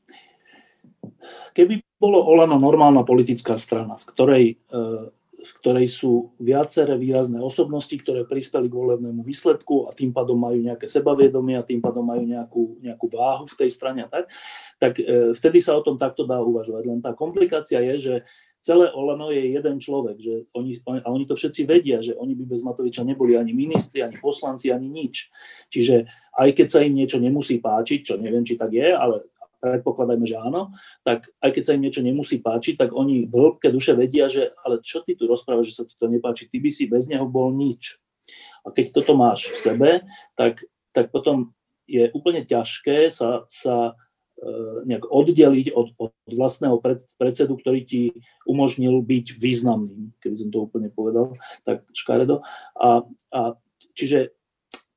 [1.55, 7.93] keby bolo Olano normálna politická strana, v ktorej e, v ktorej sú viaceré výrazné osobnosti,
[7.93, 12.25] ktoré prispeli k volebnému výsledku a tým pádom majú nejaké sebavedomie a tým pádom majú
[12.25, 14.33] nejakú, nejakú váhu v tej strane a tak,
[14.81, 16.83] tak e, vtedy sa o tom takto dá uvažovať.
[16.89, 18.15] Len tá komplikácia je, že
[18.61, 22.43] celé Olano je jeden človek že oni, a oni to všetci vedia, že oni by
[22.45, 25.31] bez Matoviča neboli ani ministri, ani poslanci, ani nič.
[25.71, 30.25] Čiže aj keď sa im niečo nemusí páčiť, čo neviem, či tak je, ale predpokladajme,
[30.25, 33.97] že áno, tak aj keď sa im niečo nemusí páčiť, tak oni v hĺbke duše
[33.97, 36.85] vedia, že ale čo ty tu rozprávaš, že sa ti to nepáči, ty by si
[36.85, 37.97] bez neho bol nič.
[38.67, 39.89] A keď toto máš v sebe,
[40.37, 40.61] tak,
[40.93, 41.55] tak potom
[41.87, 43.95] je úplne ťažké sa, sa
[44.85, 46.77] nejak oddeliť od, od vlastného
[47.17, 48.01] predsedu, ktorý ti
[48.45, 51.33] umožnil byť významným, keby som to úplne povedal,
[51.65, 52.45] tak škaredo.
[52.77, 53.01] A,
[53.33, 53.57] a
[53.97, 54.37] čiže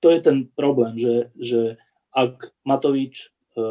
[0.05, 1.81] to je ten problém, že, že
[2.12, 3.64] ak Matovič e,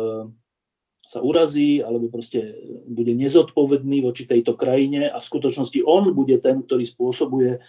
[1.06, 2.58] sa urazí alebo proste
[2.90, 7.60] bude nezodpovedný voči tejto krajine a v skutočnosti on bude ten, ktorý spôsobuje e,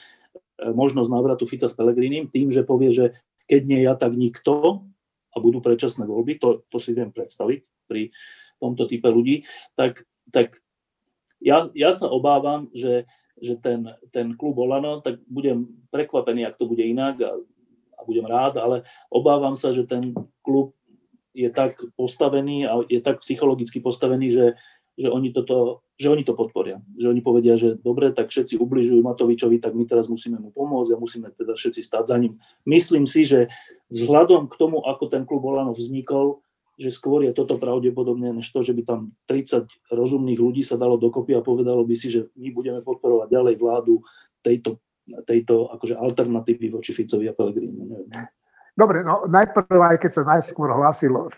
[0.72, 3.12] možnosť návratu Fica s Pelegrínim tým, že povie, že
[3.44, 4.84] keď nie ja, tak nikto
[5.30, 7.60] a budú predčasné voľby, to, to si viem predstaviť
[7.90, 8.14] pri
[8.62, 9.42] tomto type ľudí,
[9.74, 10.62] tak, tak
[11.42, 13.09] ja, ja sa obávam, že,
[13.40, 17.35] že ten, ten klub Olano, tak budem prekvapený, ak to bude inak a,
[17.96, 20.12] a budem rád, ale obávam sa, že ten
[20.44, 20.76] klub
[21.33, 24.46] je tak postavený a je tak psychologicky postavený, že,
[24.98, 26.83] že, oni toto, že oni to podporia.
[26.98, 30.90] Že oni povedia, že dobre, tak všetci ubližujú Matovičovi, tak my teraz musíme mu pomôcť
[30.92, 32.37] a musíme teda všetci stáť za ním.
[32.66, 33.48] Myslím si, že
[33.88, 36.42] vzhľadom k tomu, ako ten klub Olano vznikol,
[36.80, 40.96] že skôr je toto pravdepodobne, než to, že by tam 30 rozumných ľudí sa dalo
[40.96, 44.00] dokopy a povedalo by si, že my budeme podporovať ďalej vládu
[44.40, 44.80] tejto,
[45.28, 47.84] tejto akože alternatívy voči Ficovi a Pelegrini.
[48.72, 51.28] Dobre, no najprv, aj keď sa najskôr hlásil uh,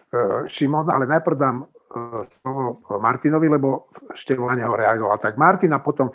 [0.47, 5.19] Šimon, ale najprv dám uh, slovo Martinovi, lebo Števo na neho reagoval.
[5.19, 6.07] Tak Martina potom...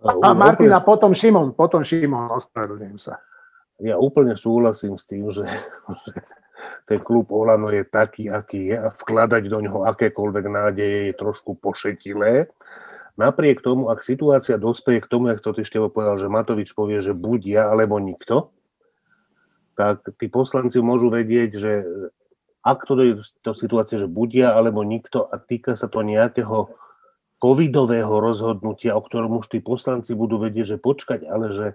[0.00, 3.20] A, a Martina potom Šimon, potom Šimon, ospravedlňujem sa.
[3.84, 6.12] ja úplne súhlasím s tým, že, že
[6.88, 11.58] ten klub Olano je taký, aký je a vkladať do ňoho akékoľvek nádeje je trošku
[11.60, 12.48] pošetilé.
[13.16, 17.16] Napriek tomu, ak situácia dospeje k tomu, jak to Tyštevo povedal, že Matovič povie, že
[17.16, 18.52] buď ja, alebo nikto,
[19.76, 21.72] tak tí poslanci môžu vedieť, že
[22.60, 26.76] ak to je to situácia, že buď ja, alebo nikto a týka sa to nejakého
[27.38, 31.66] covidového rozhodnutia, o ktorom už tí poslanci budú vedieť, že počkať, ale že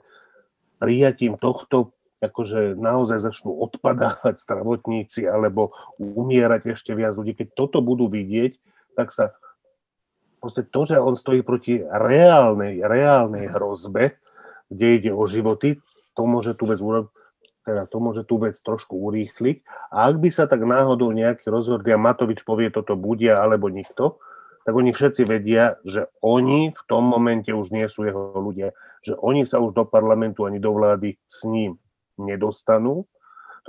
[0.82, 7.34] prijatím tohto akože naozaj začnú odpadávať zdravotníci alebo umierať ešte viac ľudí.
[7.34, 8.62] Keď toto budú vidieť,
[8.94, 9.34] tak sa
[10.38, 14.22] proste to, že on stojí proti reálnej, reálnej hrozbe,
[14.70, 15.82] kde ide o životy,
[16.14, 17.12] to môže tú vec urobiť,
[17.62, 19.66] teda to môže tú vec trošku urýchliť.
[19.94, 24.22] A ak by sa tak náhodou nejaký rozhodli a Matovič povie toto budia alebo nikto,
[24.62, 29.18] tak oni všetci vedia, že oni v tom momente už nie sú jeho ľudia, že
[29.18, 31.82] oni sa už do parlamentu ani do vlády s ním
[32.18, 33.08] nedostanú.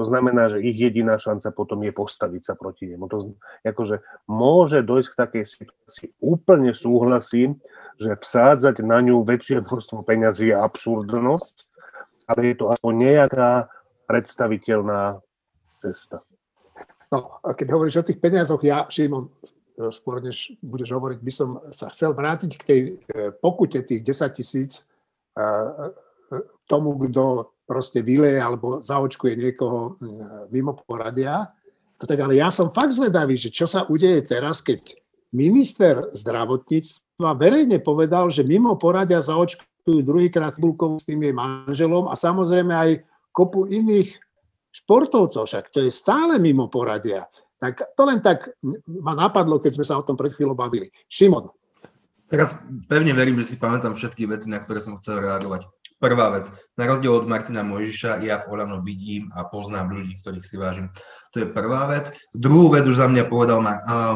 [0.00, 3.04] To znamená, že ich jediná šanca potom je postaviť sa proti nemu.
[3.12, 6.08] To, akože môže dojsť k takej situácii.
[6.16, 7.60] Úplne súhlasím,
[8.00, 11.56] že vsádzať na ňu väčšie množstvo peňazí je absurdnosť,
[12.24, 13.68] ale je to aspoň nejaká
[14.08, 15.20] predstaviteľná
[15.76, 16.24] cesta.
[17.12, 19.28] No, a keď hovoríš o tých peniazoch, ja, Šimon,
[19.92, 22.90] skôr než budeš hovoriť, by som sa chcel vrátiť k tej e,
[23.36, 24.72] pokute tých 10 tisíc
[25.36, 25.52] e,
[26.68, 29.96] tomu, kto proste vyleje alebo zaočkuje niekoho
[30.52, 31.48] mimo poradia.
[31.96, 34.92] To tak, ale ja som fakt zvedavý, že čo sa udeje teraz, keď
[35.32, 42.14] minister zdravotníctva verejne povedal, že mimo poradia zaočkujú druhýkrát s s tým jej manželom a
[42.18, 42.90] samozrejme aj
[43.32, 44.20] kopu iných
[44.76, 47.24] športovcov, však to je stále mimo poradia.
[47.56, 48.52] Tak to len tak
[49.00, 50.92] ma napadlo, keď sme sa o tom pred chvíľou bavili.
[51.08, 51.48] Šimon.
[52.26, 52.58] Teraz
[52.88, 55.68] pevne verím, že si pamätám všetky veci, na ktoré som chcel reagovať.
[56.02, 60.42] Prvá vec, na rozdiel od Martina Mojžiša, ja v Olano vidím a poznám ľudí, ktorých
[60.42, 60.90] si vážim.
[61.30, 62.10] To je prvá vec.
[62.34, 63.62] Druhú vec už za mňa povedal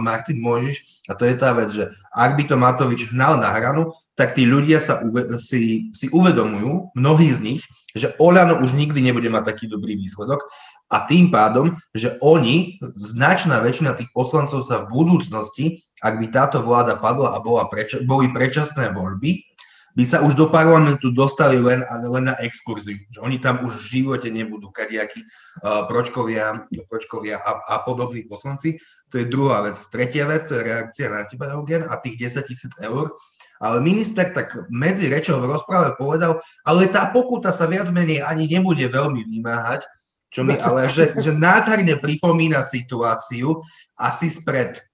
[0.02, 3.94] Martin Mojžiš a to je tá vec, že ak by to Matovič hnal na hranu,
[4.18, 7.62] tak tí ľudia sa uve- si, si uvedomujú, mnohí z nich,
[7.94, 10.42] že Olano už nikdy nebude mať taký dobrý výsledok
[10.90, 16.66] a tým pádom, že oni, značná väčšina tých poslancov sa v budúcnosti, ak by táto
[16.66, 19.54] vláda padla a bola preč- boli predčasné voľby,
[19.96, 23.00] by sa už do parlamentu dostali len, len na exkurziu.
[23.08, 28.76] Že oni tam už v živote nebudú kadiaky uh, pročkovia, pročkovia a, a podobní poslanci.
[29.08, 29.80] To je druhá vec.
[29.88, 33.16] Tretia vec, to je reakcia na teba, Eugen, a tých 10 tisíc eur.
[33.56, 36.36] Ale minister tak medzi rečou v rozprave povedal,
[36.68, 39.80] ale tá pokuta sa viac menej ani nebude veľmi vymáhať,
[40.28, 43.56] čo mi ale že, že nádherne pripomína situáciu
[43.96, 44.84] asi spred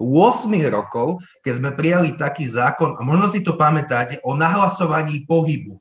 [0.00, 5.76] 8 rokov, keď sme prijali taký zákon, a možno si to pamätáte, o nahlasovaní pohybu.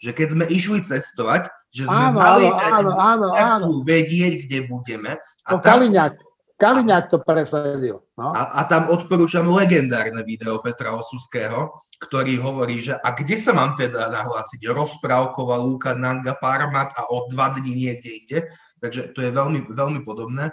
[0.00, 5.20] Že keď sme išli cestovať, že sme áno, mali áno, áno, áno, vedieť, kde budeme.
[5.44, 6.14] A to tam, Kaliňák,
[6.56, 8.04] Kaliňák to presadil.
[8.20, 8.32] No.
[8.36, 13.80] A, a tam odporúčam legendárne video Petra Osuského, ktorý hovorí, že a kde sa mám
[13.80, 14.68] teda nahlásiť?
[14.68, 18.38] Rozprávková Lúka, Nanga, Parmat a o dva dní niekde ide.
[18.80, 20.52] Takže to je veľmi, veľmi podobné.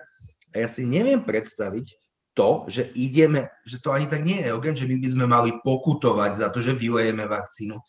[0.52, 2.07] A ja si neviem predstaviť,
[2.38, 5.50] to, že ideme, že to ani tak nie je, Eugen, že my by sme mali
[5.65, 7.82] pokutovať za to, že vylejeme vakcínu.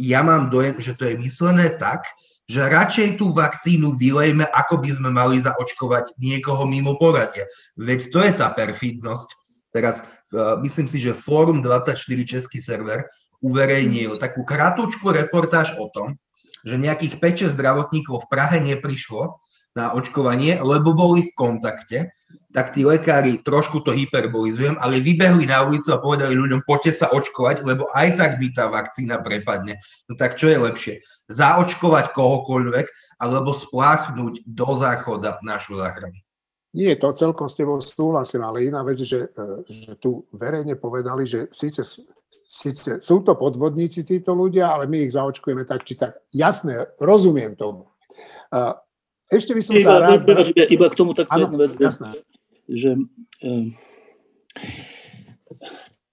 [0.00, 2.08] Ja mám dojem, že to je myslené tak,
[2.48, 7.44] že radšej tú vakcínu vylejme, ako by sme mali zaočkovať niekoho mimo poradia.
[7.76, 9.28] Veď to je tá perfidnosť.
[9.72, 13.04] Teraz uh, myslím si, že Fórum 24 český server
[13.44, 16.16] uverejnil takú kratučku reportáž o tom,
[16.64, 19.36] že nejakých 5 zdravotníkov v Prahe neprišlo
[19.74, 22.14] na očkovanie, lebo boli v kontakte,
[22.54, 27.06] tak tí lekári, trošku to hyperbolizujem, ale vybehli na ulicu a povedali ľuďom, poďte sa
[27.10, 29.82] očkovať, lebo aj tak by tá vakcína prepadne.
[30.06, 30.94] No tak čo je lepšie?
[31.34, 32.86] Zaočkovať kohokoľvek,
[33.18, 36.14] alebo spláchnuť do záchoda našu záchranu?
[36.74, 41.22] Nie, to celkom s tebou súhlasím, ale iná vec, že, e, že tu verejne povedali,
[41.22, 41.86] že síce,
[42.46, 46.18] síce sú to podvodníci títo ľudia, ale my ich zaočkujeme tak či tak.
[46.34, 47.90] Jasné, rozumiem tomu.
[49.32, 50.20] Ešte by som iba, sa rád...
[50.24, 52.12] Iba, iba, iba k tomu takto jednu vec, jasné.
[52.68, 52.96] že
[53.40, 53.72] um,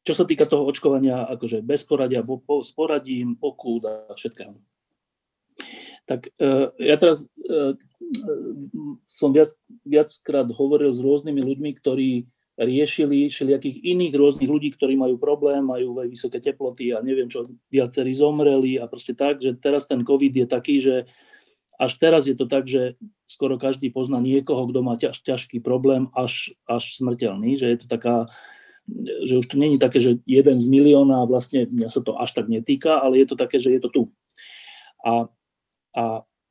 [0.01, 4.55] čo sa týka toho očkovania, akože bez poradia, po, po, s poradím, pokút a všetkého.
[6.07, 7.75] Tak uh, ja teraz uh,
[9.05, 9.53] som viac,
[9.85, 12.25] viackrát hovoril s rôznymi ľuďmi, ktorí
[12.61, 18.11] riešili všelijakých iných rôznych ľudí, ktorí majú problém, majú vysoké teploty a neviem čo, viacerí
[18.13, 21.09] zomreli a proste tak, že teraz ten COVID je taký, že
[21.81, 22.93] až teraz je to tak, že
[23.25, 27.87] skoro každý pozná niekoho, kto má ťaž, ťažký problém, až, až smrteľný, že je to
[27.89, 28.29] taká,
[29.25, 32.53] že už to není také, že jeden z milióna vlastne mňa sa to až tak
[32.53, 34.03] netýka, ale je to také, že je to tu.
[35.01, 35.25] A,
[35.97, 36.03] a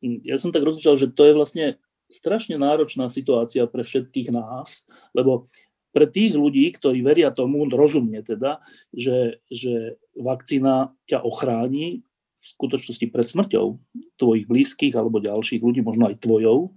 [0.03, 1.67] ja som tak rozmýšľal, že to je vlastne
[2.11, 4.83] strašne náročná situácia pre všetkých nás,
[5.15, 5.47] lebo
[5.95, 8.59] pre tých ľudí, ktorí veria tomu, rozumne teda,
[8.91, 12.03] že, že vakcína ťa ochráni
[12.41, 13.67] v skutočnosti pred smrťou
[14.17, 16.73] tvojich blízkych alebo ďalších ľudí, možno aj tvojou,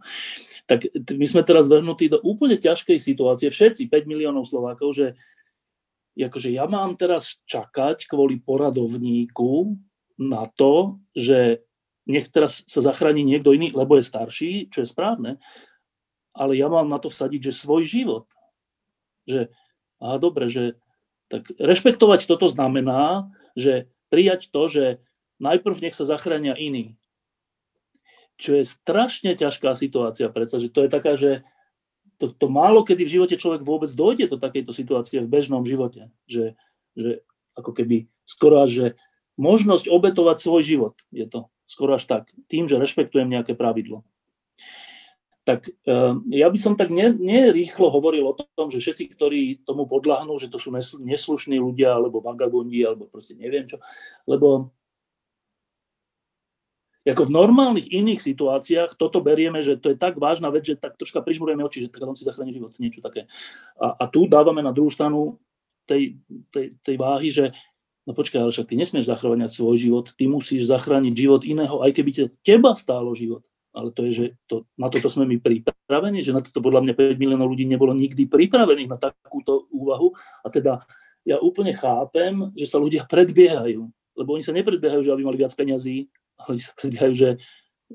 [0.68, 5.07] tak my sme teraz vrhnutí do úplne ťažkej situácie, všetci, 5 miliónov Slovákov, že
[6.16, 9.76] akože ja mám teraz čakať kvôli poradovníku
[10.20, 11.66] na to, že
[12.05, 15.39] nech teraz sa zachráni niekto iný, lebo je starší, čo je správne,
[16.36, 18.28] ale ja mám na to vsadiť, že svoj život.
[19.24, 19.47] Že,
[20.03, 20.76] aha, dobre, že
[21.32, 24.86] tak rešpektovať toto znamená, že prijať to, že
[25.44, 26.96] najprv nech sa zachránia iní.
[28.39, 31.44] Čo je strašne ťažká situácia, predsa, že to je taká, že
[32.18, 36.08] to, to málo kedy v živote človek vôbec dojde do takejto situácie v bežnom živote.
[36.26, 36.56] Že,
[36.96, 37.12] že
[37.54, 38.88] ako keby skoro až, že
[39.36, 44.06] možnosť obetovať svoj život je to skoro až tak, tým, že rešpektujem nejaké pravidlo.
[45.44, 49.84] Tak eh, ja by som tak nerýchlo ne hovoril o tom, že všetci, ktorí tomu
[49.84, 50.72] podľahnú, že to sú
[51.04, 53.82] neslušní ľudia, alebo vagabundi, alebo proste neviem čo,
[54.24, 54.72] lebo
[57.04, 60.95] ako v normálnych iných situáciách toto berieme, že to je tak vážna vec, že tak
[60.95, 63.28] troška prižmurujeme oči, že tak on si zachráni život, niečo také.
[63.76, 65.36] A, a tu dávame na druhú stranu
[65.84, 66.16] tej,
[66.51, 67.51] tej, tej váhy, že
[68.04, 71.91] No počkaj, ale však ty nesmieš zachráňať svoj život, ty musíš zachrániť život iného, aj
[71.95, 73.47] keby te, teba stálo život.
[73.72, 76.93] Ale to je, že to, na toto sme my pripravení, že na toto podľa mňa
[76.93, 80.12] 5 miliónov ľudí nebolo nikdy pripravených na takúto úvahu.
[80.43, 80.84] A teda
[81.24, 83.88] ja úplne chápem, že sa ľudia predbiehajú.
[84.14, 86.12] Lebo oni sa nepredbiehajú, že aby mali viac peňazí,
[86.50, 87.30] oni sa predbiehajú, že,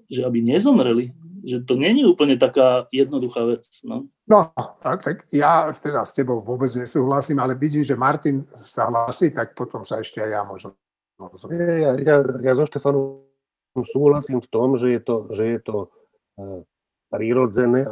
[0.09, 1.13] že aby nezomreli
[1.45, 3.65] že to není úplne taká jednoduchá vec.
[3.81, 8.91] No, no tak, tak ja teda s tebou vôbec nesúhlasím, ale vidím, že Martin sa
[8.91, 10.75] hlasí, tak potom sa ešte aj ja možno...
[11.51, 13.27] Ja, ja, ja so Štefanom
[13.91, 15.89] súhlasím v tom, že je to, že je to e,
[17.11, 17.91] prirodzené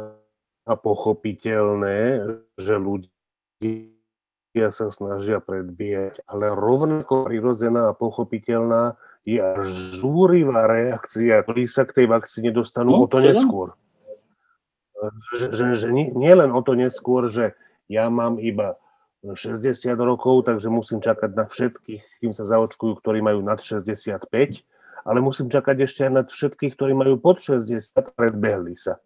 [0.63, 2.23] a pochopiteľné,
[2.55, 11.65] že ľudia sa snažia predbiehať, ale rovnako prirodzená a pochopiteľná je až zúrivá reakcia, ktorí
[11.65, 13.73] sa k tej vakcíne dostanú no, o to neskôr.
[15.37, 17.53] Že, že, že nie, nie len o to neskôr, že
[17.85, 18.77] ja mám iba
[19.23, 19.61] 60
[19.97, 24.29] rokov, takže musím čakať na všetkých, kým sa zaočkujú, ktorí majú nad 65,
[25.07, 27.69] ale musím čakať ešte aj na všetkých, ktorí majú pod 60,
[28.15, 29.01] predbehli sa.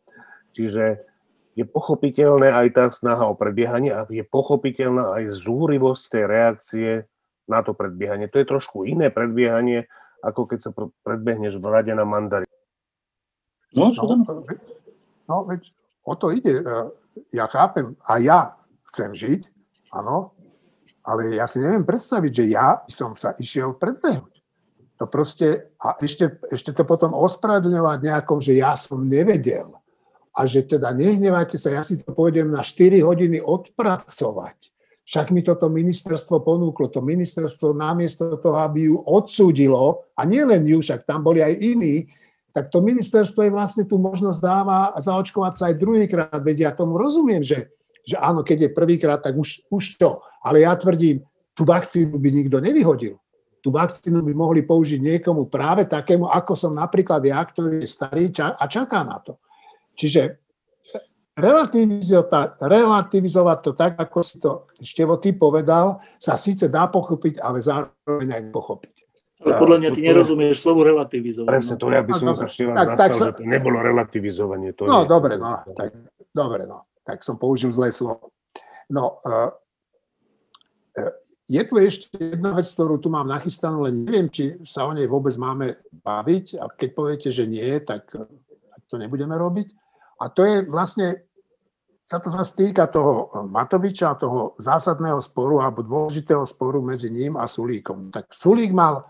[0.51, 1.05] Čiže
[1.55, 6.89] je pochopiteľné aj tá snaha o predbiehanie a je pochopiteľná aj zúrivosť tej reakcie
[7.47, 8.31] na to predbiehanie.
[8.31, 9.91] To je trošku iné predbiehanie,
[10.21, 10.71] ako keď sa
[11.03, 12.45] predbehneš v rade na mandari.
[13.73, 14.45] No, no,
[15.27, 15.61] no, veď
[16.05, 16.61] o to ide.
[16.61, 16.63] E,
[17.35, 18.39] ja chápem, a ja
[18.91, 19.41] chcem žiť,
[19.95, 20.35] áno,
[21.01, 24.33] ale ja si neviem predstaviť, že ja som sa išiel predbehnúť.
[25.01, 29.73] To proste, a ešte, ešte to potom ospravedlňovať nejakom, že ja som nevedel.
[30.31, 34.70] A že teda nehnevajte sa, ja si to pôjdem na 4 hodiny odpracovať
[35.11, 36.87] však mi toto ministerstvo ponúklo.
[36.87, 41.51] To ministerstvo namiesto toho, aby ju odsúdilo, a nie len ju, však tam boli aj
[41.59, 42.07] iní,
[42.55, 46.39] tak to ministerstvo jej vlastne tú možnosť dáva zaočkovať sa aj druhýkrát.
[46.39, 47.75] Veď ja tomu rozumiem, že,
[48.07, 50.23] že áno, keď je prvýkrát, tak už, už to.
[50.47, 51.19] Ale ja tvrdím,
[51.51, 53.19] tú vakcínu by nikto nevyhodil.
[53.59, 58.31] Tú vakcínu by mohli použiť niekomu práve takému, ako som napríklad ja, ktorý je starý
[58.39, 59.35] a čaká na to.
[59.91, 60.39] Čiže
[61.37, 67.63] relativizovať, relativizovať to tak, ako si to Števo ty povedal, sa síce dá pochopiť, ale
[67.63, 68.95] zároveň aj pochopiť.
[69.41, 71.49] Ale podľa mňa ty nerozumieš slovo relativizovať.
[71.49, 73.25] Presne, to ja by som no, sa ešte tak, zastal, tak sa...
[73.25, 74.69] že to nebolo relativizovanie.
[74.77, 75.89] To no, nie, dobre, no, tak,
[76.29, 78.29] dobre, no, tak som použil zlé slovo.
[78.91, 79.49] No, uh,
[81.49, 85.09] je tu ešte jedna vec, ktorú tu mám nachystanú, len neviem, či sa o nej
[85.09, 86.61] vôbec máme baviť.
[86.61, 89.80] A keď poviete, že nie, tak, tak to nebudeme robiť.
[90.21, 91.25] A to je vlastne,
[92.05, 97.49] sa to zase týka toho Matoviča, toho zásadného sporu alebo dôležitého sporu medzi ním a
[97.49, 98.13] Sulíkom.
[98.13, 99.09] Tak Sulík mal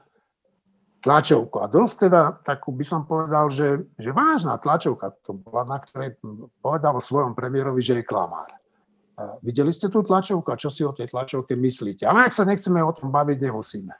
[1.02, 5.78] tlačovku a dosť teda takú by som povedal, že, že vážna tlačovka to bola, na
[5.82, 6.16] ktorej
[6.62, 8.54] povedal o svojom premiérovi, že je klamár.
[9.44, 12.08] Videli ste tú tlačovku a čo si o tej tlačovke myslíte?
[12.08, 13.94] Ale ak sa nechceme o tom baviť, nemusíme.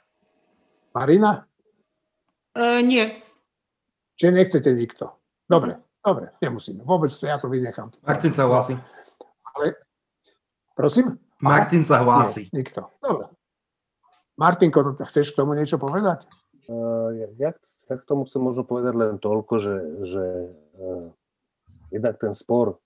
[0.94, 1.46] Marina?
[2.58, 3.22] Uh, nie.
[4.18, 5.14] Čiže nechcete nikto.
[5.46, 5.78] Dobre.
[6.02, 6.82] Dobre, nemusíme.
[6.82, 7.94] Vôbec ja to vynechám.
[8.02, 8.74] Martin sa hlási.
[9.54, 9.78] Ale,
[10.74, 11.14] prosím?
[11.38, 12.50] Martin sa hlási.
[12.50, 12.90] Nie, nikto.
[12.98, 13.30] Dobre.
[14.34, 16.26] Martinko, chceš k tomu niečo povedať?
[16.66, 19.76] Uh, ja, ja k tomu chcem možno povedať len toľko, že,
[20.06, 20.24] že
[20.78, 21.10] uh,
[21.94, 22.82] jednak ten spor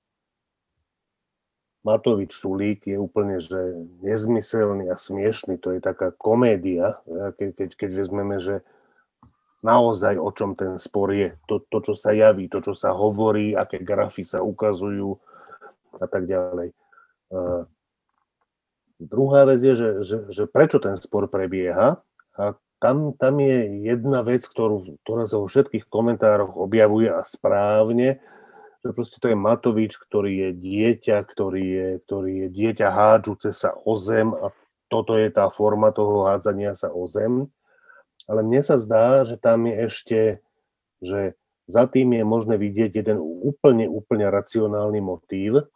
[1.87, 5.55] Matovič Sulík je úplne že nezmyselný a smiešný.
[5.63, 6.99] To je taká komédia,
[7.39, 8.67] keď, keď, keď vezmeme, že
[9.67, 11.35] naozaj o čom ten spor je.
[11.51, 15.19] To, to, čo sa javí, to, čo sa hovorí, aké grafy sa ukazujú
[15.99, 16.71] a tak ďalej.
[17.27, 17.67] Uh,
[19.03, 21.99] druhá vec je, že, že, že prečo ten spor prebieha
[22.39, 22.45] a
[22.79, 28.21] tam, tam je jedna vec, ktorú, ktorá sa vo všetkých komentároch objavuje a správne,
[28.85, 33.75] že proste to je Matovič, ktorý je dieťa, ktorý je, ktorý je dieťa hádžuce sa
[33.75, 34.53] o zem a
[34.87, 37.51] toto je tá forma toho hádzania sa o zem.
[38.27, 40.21] Ale mne sa zdá, že tam je ešte,
[41.03, 41.21] že
[41.67, 45.67] za tým je možné vidieť jeden úplne, úplne racionálny motív,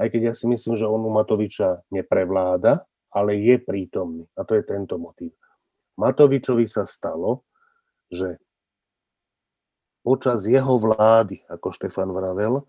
[0.00, 2.82] aj keď ja si myslím, že on u Matoviča neprevláda,
[3.14, 4.26] ale je prítomný.
[4.34, 5.30] A to je tento motív.
[5.94, 7.46] Matovičovi sa stalo,
[8.10, 8.42] že
[10.02, 12.66] počas jeho vlády, ako Štefan vravel,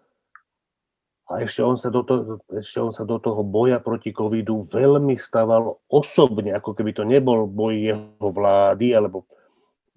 [1.26, 5.17] a ešte on, sa do toho, ešte on sa do toho boja proti covidu veľmi
[5.17, 9.26] staval osobne, ako keby to nebol boj jeho vlády alebo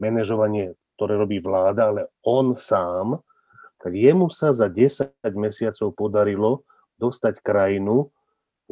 [0.00, 3.20] manažovanie, ktoré robí vláda, ale on sám,
[3.76, 6.64] tak jemu sa za 10 mesiacov podarilo
[6.96, 8.08] dostať krajinu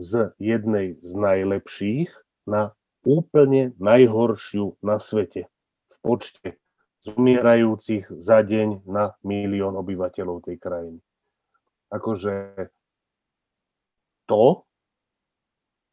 [0.01, 2.11] z jednej z najlepších
[2.49, 2.73] na
[3.05, 5.47] úplne najhoršiu na svete
[5.93, 6.59] v počte
[7.07, 11.06] zomierajúcich za deň na milión obyvateľov tej krajiny.
[11.93, 12.66] Akože
[14.26, 14.66] to,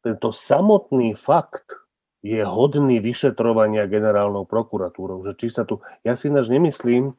[0.02, 1.80] tento samotný fakt
[2.24, 5.24] je hodný vyšetrovania generálnou prokuratúrou.
[5.28, 7.14] Že či sa tu, ja si náš nemyslím,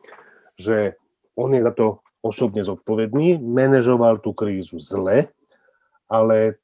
[0.57, 0.97] že
[1.38, 5.30] on je za to osobne zodpovedný, manažoval tú krízu zle,
[6.09, 6.57] ale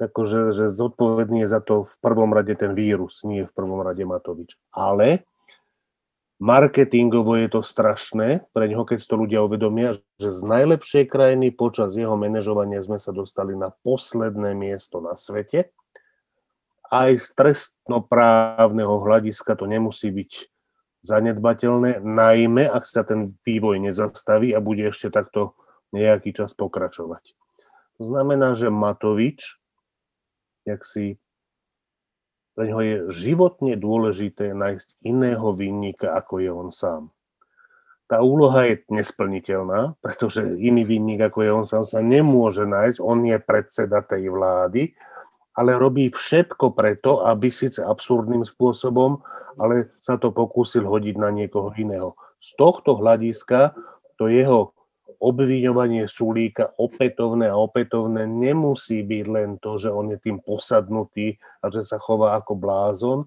[0.00, 4.00] akože, že zodpovedný je za to v prvom rade ten vírus, nie v prvom rade
[4.02, 4.56] Matovič.
[4.72, 5.28] Ale
[6.42, 11.94] marketingovo je to strašné pre neho, keď to ľudia uvedomia, že z najlepšej krajiny počas
[11.94, 15.70] jeho manažovania sme sa dostali na posledné miesto na svete.
[16.90, 20.50] Aj z trestnoprávneho hľadiska to nemusí byť
[21.06, 25.54] zanedbateľné, najmä ak sa ten vývoj nezastaví a bude ešte takto
[25.94, 27.22] nejaký čas pokračovať.
[28.02, 29.62] To znamená, že Matovič,
[30.66, 31.21] jak si
[32.52, 37.02] pre ňoho je životne dôležité nájsť iného vinníka, ako je on sám.
[38.12, 43.00] Tá úloha je nesplniteľná, pretože iný vinník, ako je on sám, sa nemôže nájsť.
[43.00, 44.92] On je predseda tej vlády,
[45.56, 49.24] ale robí všetko preto, aby síce absurdným spôsobom,
[49.56, 52.16] ale sa to pokúsil hodiť na niekoho iného.
[52.36, 53.72] Z tohto hľadiska
[54.20, 54.76] to jeho
[55.18, 61.68] obviňovanie Sulíka opätovné a opätovné nemusí byť len to, že on je tým posadnutý a
[61.68, 63.18] že sa chová ako blázon,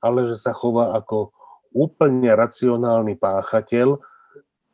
[0.00, 1.30] ale že sa chová ako
[1.70, 4.00] úplne racionálny páchateľ,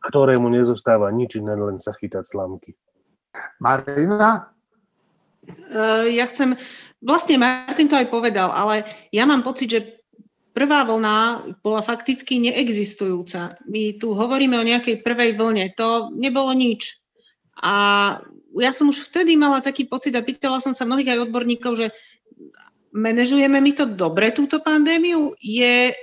[0.01, 2.73] ktorému nezostáva nič iné, len sa chytať slamky.
[3.61, 4.55] Marina?
[5.45, 6.57] E, ja chcem,
[7.03, 9.96] vlastne Martin to aj povedal, ale ja mám pocit, že
[10.57, 13.61] prvá vlna bola fakticky neexistujúca.
[13.69, 15.77] My tu hovoríme o nejakej prvej vlne.
[15.77, 16.97] To nebolo nič.
[17.61, 17.75] A
[18.57, 21.87] ja som už vtedy mala taký pocit a pýtala som sa mnohých aj odborníkov, že
[22.97, 25.37] manažujeme my to dobre, túto pandémiu?
[25.37, 25.95] Je e,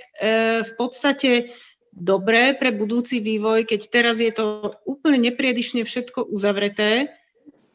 [0.61, 1.49] v podstate
[1.89, 7.09] dobré pre budúci vývoj, keď teraz je to úplne nepriedišne všetko uzavreté,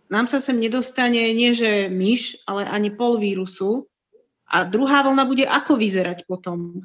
[0.09, 3.91] nám sa sem nedostane nie že myš, ale ani pol vírusu
[4.49, 6.82] a druhá vlna bude ako vyzerať potom.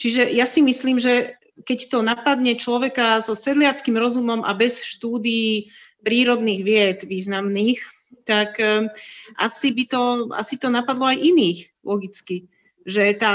[0.00, 5.70] Čiže ja si myslím, že keď to napadne človeka so sedliackým rozumom a bez štúdií
[6.02, 7.78] prírodných vied významných,
[8.26, 8.90] tak um,
[9.38, 10.02] asi by to,
[10.34, 12.50] asi to napadlo aj iných logicky.
[12.88, 13.32] Že tá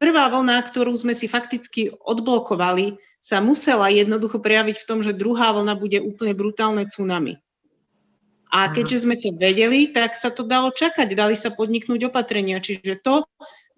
[0.00, 5.52] prvá vlna, ktorú sme si fakticky odblokovali, sa musela jednoducho prejaviť v tom, že druhá
[5.52, 7.36] vlna bude úplne brutálne tsunami.
[8.50, 12.58] A keďže sme to vedeli, tak sa to dalo čakať, dali sa podniknúť opatrenia.
[12.58, 13.22] Čiže to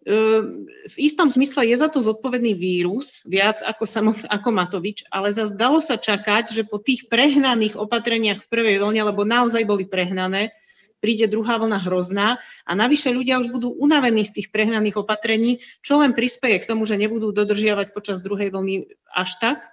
[0.08, 5.28] ehm, v istom zmysle je za to zodpovedný vírus, viac ako, samot, ako Matovič, ale
[5.28, 9.84] zase dalo sa čakať, že po tých prehnaných opatreniach v prvej vlne, lebo naozaj boli
[9.84, 10.56] prehnané,
[11.02, 15.98] príde druhá vlna hrozná a navyše ľudia už budú unavení z tých prehnaných opatrení, čo
[15.98, 19.66] len prispieje k tomu, že nebudú dodržiavať počas druhej vlny až tak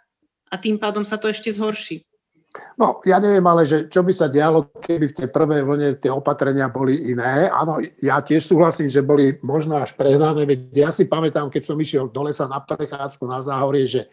[0.50, 2.09] a tým pádom sa to ešte zhorší.
[2.82, 6.10] No, ja neviem, ale že čo by sa dialo, keby v tej prvej vlne tie
[6.10, 7.46] opatrenia boli iné.
[7.46, 11.78] Áno, ja tiež súhlasím, že boli možno až prehnané, veď ja si pamätám, keď som
[11.78, 14.10] išiel do lesa na prechádzku na záhorie, že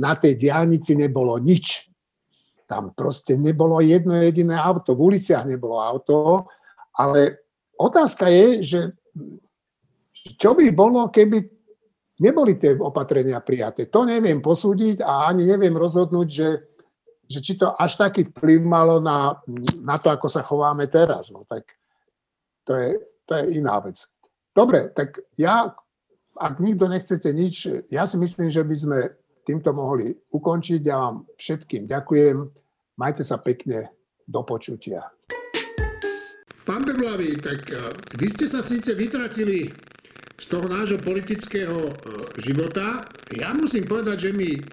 [0.00, 1.92] na tej diálnici nebolo nič.
[2.64, 6.48] Tam proste nebolo jedno jediné auto, v uliciach nebolo auto,
[6.96, 8.80] ale otázka je, že
[10.40, 11.36] čo by bolo, keby
[12.24, 13.92] neboli tie opatrenia prijaté.
[13.92, 16.48] To neviem posúdiť a ani neviem rozhodnúť, že
[17.28, 19.38] že či to až taký vplyv malo na,
[19.80, 21.32] na to, ako sa chováme teraz.
[21.32, 21.64] No, tak
[22.64, 24.00] to je, to je iná vec.
[24.54, 25.72] Dobre, tak ja,
[26.38, 28.98] ak nikto nechcete nič, ja si myslím, že by sme
[29.44, 30.80] týmto mohli ukončiť.
[30.84, 32.36] Ja vám všetkým ďakujem.
[32.96, 33.92] Majte sa pekne.
[34.24, 35.04] Do počutia.
[36.64, 39.68] Pán Beblavý, tak e, vy ste sa síce vytratili
[40.40, 41.94] z toho nášho politického e,
[42.40, 43.04] života.
[43.36, 44.64] Ja musím povedať, že mi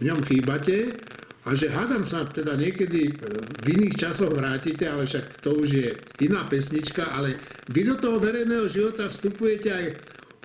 [0.00, 0.96] v ňom chýbate
[1.44, 3.14] a že hádam sa teda niekedy e,
[3.60, 5.88] v iných časoch vrátite, ale však to už je
[6.24, 7.36] iná pesnička, ale
[7.68, 9.86] vy do toho verejného života vstupujete aj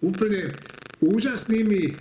[0.04, 0.52] úplne
[1.00, 1.94] úžasnými e,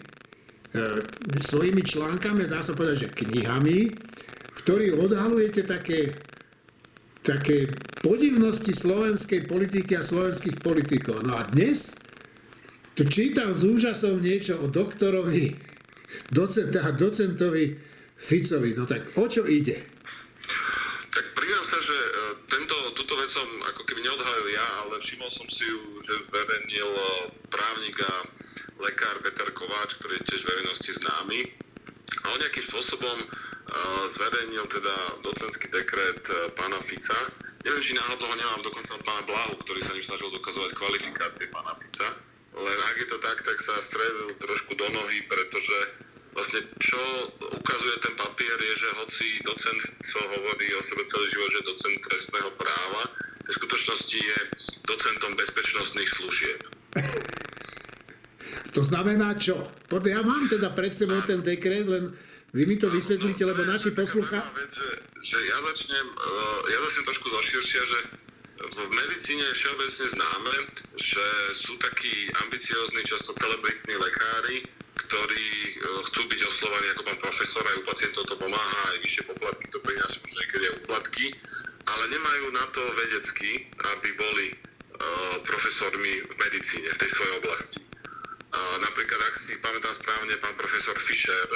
[1.38, 3.78] svojimi článkami, dá sa povedať, že knihami,
[4.50, 6.18] v ktorých odhalujete také,
[7.22, 7.70] také
[8.02, 11.22] podivnosti slovenskej politiky a slovenských politikov.
[11.22, 11.94] No a dnes
[12.98, 15.54] tu čítam s úžasom niečo o doktorovi,
[16.34, 17.78] docenta, docentovi
[18.18, 18.74] Ficovi.
[18.74, 19.78] No tak o čo ide?
[21.14, 22.10] Tak priznám sa, že e,
[22.50, 26.90] tento, túto vec som ako keby neodhalil ja, ale všimol som si ju, že zverejnil
[26.94, 27.06] e,
[27.48, 28.12] právnik a
[28.82, 31.40] lekár Peter Kováč, ktorý je tiež verejnosti známy.
[32.18, 36.24] A on nejakým spôsobom uh, zverejnil teda docentský dekret
[36.56, 37.14] pána Fica.
[37.62, 41.74] Neviem, či náhodou ho nemám dokonca pána Blahu, ktorý sa ním snažil dokazovať kvalifikácie pána
[41.78, 42.16] Fica.
[42.56, 45.78] Len ak je to tak, tak sa strelil trošku do nohy, pretože
[46.32, 47.00] vlastne čo
[47.40, 51.96] ukazuje ten papier je, že hoci docent, co hovorí o sebe celý život, že docent
[52.08, 53.02] trestného práva,
[53.48, 54.38] v skutočnosti je
[54.84, 56.58] docentom bezpečnostných služieb.
[58.76, 59.64] To znamená čo?
[60.04, 62.12] Ja mám teda pred sebou ten dekret, len
[62.52, 64.40] vy mi to vysvetlíte, lebo naši poslucha...
[64.72, 64.88] Že,
[65.20, 67.98] že ja, začnem, eh, ja začnem trošku zoširšia, že
[68.58, 70.54] v medicíne je všeobecne známe,
[70.98, 74.66] že sú takí ambiciózni, často celebritní lekári,
[74.98, 75.72] ktorí e,
[76.10, 79.78] chcú byť oslovaní ako pán profesor, aj u pacientov to pomáha, aj vyššie poplatky to
[79.86, 81.24] prináša, možno niekedy aj úplatky,
[81.86, 83.64] ale nemajú na to vedecky,
[83.96, 87.80] aby boli uh, profesormi v medicíne, v tej svojej oblasti.
[88.84, 91.48] Napríklad, ak si pamätám správne, pán profesor Fischer,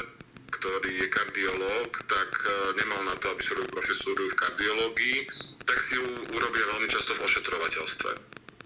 [0.52, 5.18] ktorý je kardiológ, tak e, nemal na to, aby sa robil profesúru v kardiológii,
[5.64, 6.04] tak si ju
[6.36, 8.10] urobia veľmi často v ošetrovateľstve.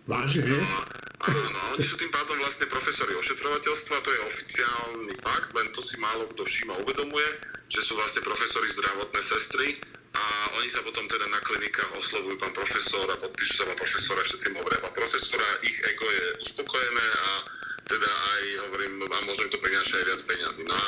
[0.06, 0.42] Vážne?
[0.46, 0.80] No,
[1.26, 5.98] áno, oni sú tým pádom vlastne profesori ošetrovateľstva, to je oficiálny fakt, len to si
[5.98, 7.26] málo kto všíma uvedomuje,
[7.70, 9.78] že sú vlastne profesori zdravotné sestry
[10.14, 10.24] a
[10.62, 14.46] oni sa potom teda na klinikách oslovujú pán profesor a podpíšu sa pán profesora, všetci
[14.54, 17.30] mu hovoria pán profesora, ich ego je uspokojené a
[17.86, 20.62] teda aj hovorím, a možno to prináša aj viac peniazy.
[20.66, 20.86] No a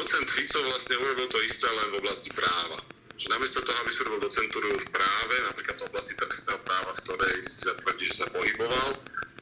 [0.00, 2.80] docent Fico vlastne urobil to isté len v oblasti práva.
[3.20, 7.02] Že namiesto toho, aby si robil docentúru v práve, napríklad v oblasti trestného práva, v
[7.04, 8.96] ktorej sa tvrdí, že sa pohyboval,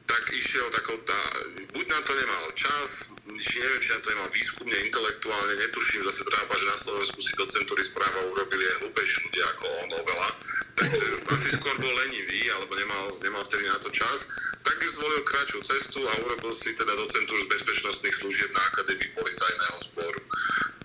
[0.09, 1.21] tak išiel takou, tá,
[1.69, 6.25] buď na to nemal čas, či neviem, či na to nemal výskumne, intelektuálne, netuším, zase
[6.25, 10.29] trába, že na Slovensku si docentúry správa urobili aj hlúpejší ľudia ako on oveľa,
[10.81, 14.25] takže asi skôr bol lenivý, alebo nemal, nemal vtedy na to čas,
[14.65, 19.77] tak zvolil kratšiu cestu a urobil si teda docentúru z bezpečnostných služieb na Akadémii policajného
[19.93, 20.21] zboru.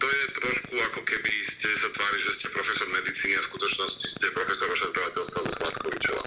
[0.04, 4.06] To je trošku ako keby ste sa tvári, že ste profesor medicíny a v skutočnosti
[4.20, 6.24] ste profesor ošetrovateľstva zo Sladkovičova.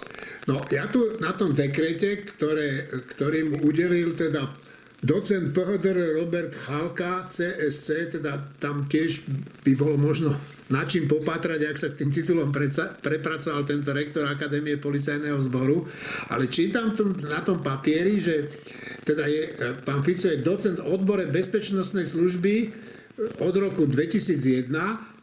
[0.48, 4.48] No ja tu na tom dekrete, ktoré, ktorý mu udelil teda
[5.04, 9.22] docent PHDR Robert Chalka, CSC, teda tam tiež
[9.62, 10.34] by bolo možno
[10.68, 12.52] na čím popatrať, ak sa k tým titulom
[13.00, 15.88] prepracoval tento rektor Akadémie policajného zboru.
[16.28, 16.92] Ale čítam
[17.24, 18.52] na tom papieri, že
[19.00, 22.66] teda je, e, pán Fico je docent odbore bezpečnostnej služby e,
[23.40, 24.68] od roku 2001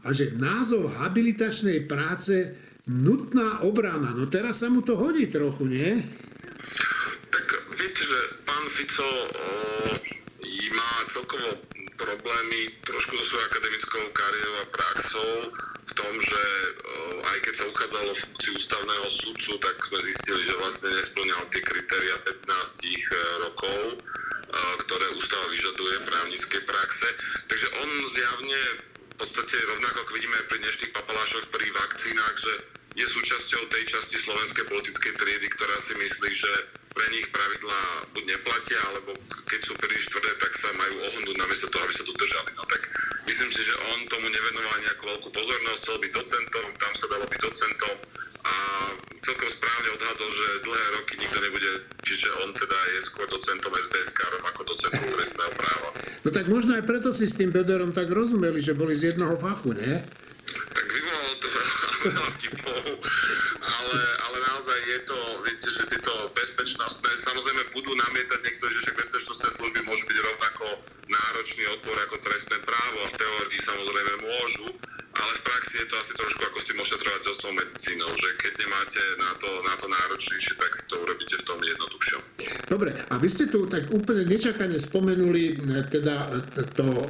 [0.01, 2.57] a že názov habilitačnej práce
[2.89, 4.17] nutná obrana.
[4.17, 6.01] No teraz sa mu to hodí trochu, nie?
[7.31, 7.45] Tak
[7.77, 9.25] viete, že pán Fico o,
[10.75, 11.57] má celkovo
[11.95, 15.33] problémy trošku so svojou akademickou kariérou a praxou
[15.85, 20.59] v tom, že o, aj keď sa uchádzalo funkciu ústavného sudcu, tak sme zistili, že
[20.59, 22.45] vlastne nesplňal tie kritéria 15
[22.83, 22.97] e,
[23.47, 27.07] rokov, o, ktoré ústava vyžaduje právnickej praxe.
[27.47, 28.61] Takže on zjavne
[29.15, 32.53] v podstate rovnako ako vidíme pri dnešných papalášoch pri vakcínach, že
[32.95, 36.51] je súčasťou tej časti slovenskej politickej triedy, ktorá si myslí, že
[36.95, 37.81] pre nich pravidlá
[38.15, 39.11] buď neplatia, alebo
[39.45, 42.51] keď sú príliš tvrdé, tak sa majú ohnúť namiesto toho, aby sa dodržali.
[42.55, 42.81] No tak
[43.27, 47.25] myslím si, že on tomu nevenoval nejakú veľkú pozornosť, chcel byť docentom, tam sa dalo
[47.27, 47.95] byť docentom
[48.45, 48.55] a
[49.25, 51.71] celkom správne odhadol, že dlhé roky nikto nebude,
[52.05, 54.13] čiže on teda je skôr docentom SBS
[54.45, 55.89] ako docentom trestného práva.
[56.21, 59.35] No tak možno aj preto si s tým Bederom tak rozumeli, že boli z jednoho
[59.35, 59.99] fachu, nie?
[60.71, 61.47] Tak vyvolalo to
[62.05, 62.85] veľa vtipov,
[63.65, 66.13] ale, ale naozaj je to, viete, že tieto
[66.55, 70.65] bezpečnostné, samozrejme budú namietať niektorí, že bezpečnostné služby môžu byť rovnako
[71.11, 74.67] náročný odpor ako trestné právo a v teórii samozrejme môžu,
[75.19, 79.03] ale v praxi je to asi trošku ako s tým ošetrovateľstvom medicínou, že keď nemáte
[79.19, 82.21] na to, na to náročnejšie, tak si to urobíte v tom jednoduchšom.
[82.71, 86.15] Dobre, a vy ste tu tak úplne nečakane spomenuli e, teda
[86.55, 87.03] e, to o,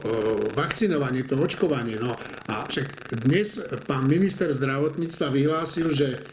[0.58, 2.02] vakcinovanie, to očkovanie.
[2.02, 2.18] No
[2.50, 6.26] a však dnes pán minister zdravotníctva vyhlásil, že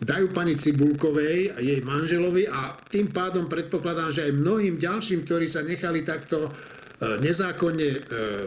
[0.00, 5.60] dajú pani Cibulkovej jej manželovi a tým pádom predpokladám, že aj mnohým ďalším, ktorí sa
[5.60, 6.50] nechali takto e,
[7.20, 7.98] nezákonne e,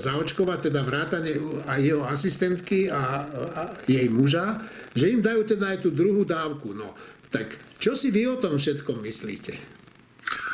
[0.02, 1.38] zaočkovať, teda vrátane
[1.70, 4.66] aj jeho asistentky a, a jej muža,
[4.98, 6.74] že im dajú teda aj tú druhú dávku.
[6.74, 6.98] No,
[7.30, 9.83] tak čo si vy o tom všetkom myslíte?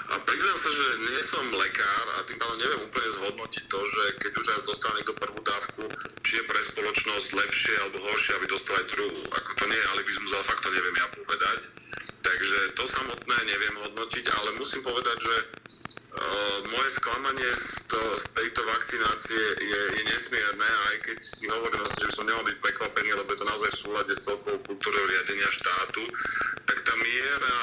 [0.10, 4.04] A priznám sa, že nie som lekár a tým pádom neviem úplne zhodnotiť to, že
[4.18, 5.86] keď už raz dostal niekto prvú dávku,
[6.26, 9.22] či je pre spoločnosť lepšie alebo horšie, aby dostal aj druhú.
[9.38, 11.60] Ako to nie je alibizmus, ale fakt to neviem ja povedať.
[12.26, 15.36] Takže to samotné neviem hodnotiť, ale musím povedať, že
[16.10, 21.86] Uh, moje sklamanie z, to, z tejto vakcinácie je, je nesmierne, aj keď si hovorím,
[21.86, 25.48] že som nemal byť prekvapený, lebo je to naozaj v súlade s celkovou kultúrou riadenia
[25.54, 26.02] štátu,
[26.66, 27.58] tak tá miera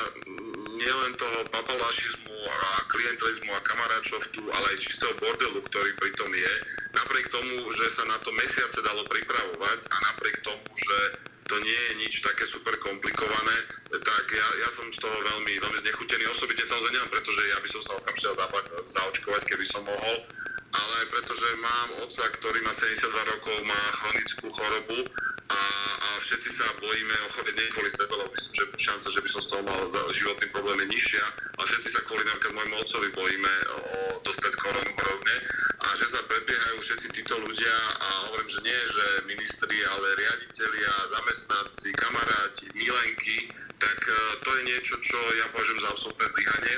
[0.79, 6.55] nielen toho papalašizmu a klientelizmu a kamaráčovtu, ale aj čistého bordelu, ktorý pritom je,
[6.95, 10.99] napriek tomu, že sa na to mesiace dalo pripravovať a napriek tomu, že
[11.47, 13.57] to nie je nič také super komplikované,
[13.91, 16.27] tak ja, ja som z toho veľmi, veľmi znechutený.
[16.27, 18.51] Osobitne samozrejme pretože ja by som sa okamžite dal
[18.83, 20.17] zaočkovať, keby som mohol,
[20.77, 24.99] ale aj preto, že mám otca, ktorý má 72 rokov, má chronickú chorobu
[25.49, 25.63] a,
[25.97, 29.41] a všetci sa bojíme ochorieť nie kvôli sebe, lebo myslím, že šanca, že by som
[29.43, 29.81] z toho mal
[30.13, 31.25] životný problém je nižšia,
[31.57, 33.81] ale všetci sa kvôli napríklad môjmu otcovi bojíme o
[34.27, 35.37] dostať koronu hrozne
[35.81, 40.93] a že sa predbiehajú všetci títo ľudia a hovorím, že nie, že ministri, ale riaditeľia,
[41.15, 46.77] zamestnanci, kamaráti, milenky, tak e, to je niečo, čo ja považujem za absolútne zlyhanie.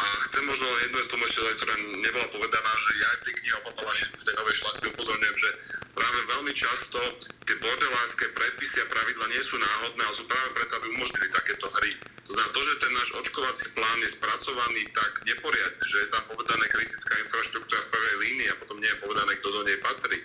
[0.00, 3.54] A chcem možno jednu z tomu ešte, ktorá nebola povedaná, že ja v tej knihe
[3.60, 5.50] o papalašizmu z tej novej šlachty upozorňujem, že
[5.92, 6.98] práve veľmi často
[7.44, 11.68] tie bordelárske predpisy a pravidla nie sú náhodné, ale sú práve preto, aby umožnili takéto
[11.68, 11.92] hry.
[12.00, 16.24] To znamená to, že ten náš očkovací plán je spracovaný tak neporiadne, že je tam
[16.32, 20.18] povedané kritická infraštruktúra v prvej línii a potom nie je povedané, kto do nej patrí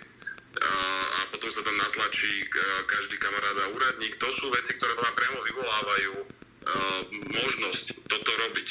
[0.62, 2.48] a potom sa tam natlačí
[2.88, 4.16] každý kamarád a úradník.
[4.16, 6.14] To sú veci, ktoré vám priamo vyvolávajú
[7.30, 8.68] možnosť toto robiť.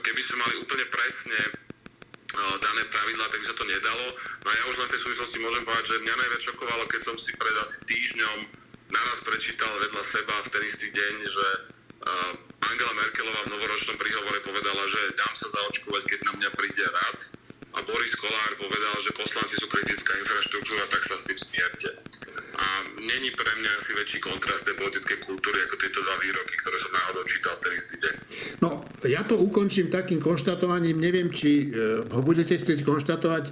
[0.00, 1.40] Keby sme mali úplne presne
[2.36, 4.06] dané pravidlá, tak by sa to nedalo.
[4.16, 7.00] No a ja už len v tej súvislosti môžem povedať, že mňa najviac šokovalo, keď
[7.04, 8.38] som si pred asi týždňom
[8.92, 11.46] naraz prečítal vedľa seba v ten istý deň, že
[12.66, 17.20] Angela Merkelová v novoročnom príhovore povedala, že dám sa zaočkovať, keď na mňa príde rad
[17.76, 21.90] a Boris Kolár povedal, že poslanci sú kritická infraštruktúra, tak sa s tým smierte.
[22.56, 22.66] A
[23.06, 26.92] není pre mňa asi väčší kontrast tej politickej kultúry ako tieto dva výroky, ktoré som
[26.92, 28.14] náhodou čítal ten istý deň.
[28.60, 33.44] No, ja to ukončím takým konštatovaním, neviem, či e, ho budete chcieť konštatovať.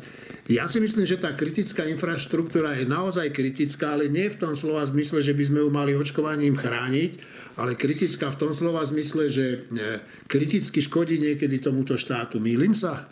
[0.50, 4.84] Ja si myslím, že tá kritická infraštruktúra je naozaj kritická, ale nie v tom slova
[4.84, 7.12] zmysle, že by sme ju mali očkovaním chrániť,
[7.56, 12.42] ale kritická v tom slova zmysle, že e, kriticky škodí niekedy tomuto štátu.
[12.42, 13.08] Mýlim sa?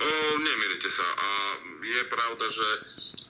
[0.00, 1.06] O, nemýlite sa.
[1.06, 1.28] A
[1.80, 2.66] je pravda, že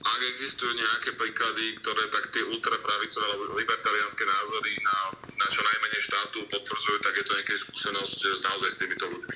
[0.01, 4.97] ak existujú nejaké príklady, ktoré tak tie ultrapravicové alebo libertariánske názory na,
[5.37, 9.35] na čo najmenej štátu potvrdzujú, tak je to nejaká skúsenosť naozaj s týmito ľuďmi.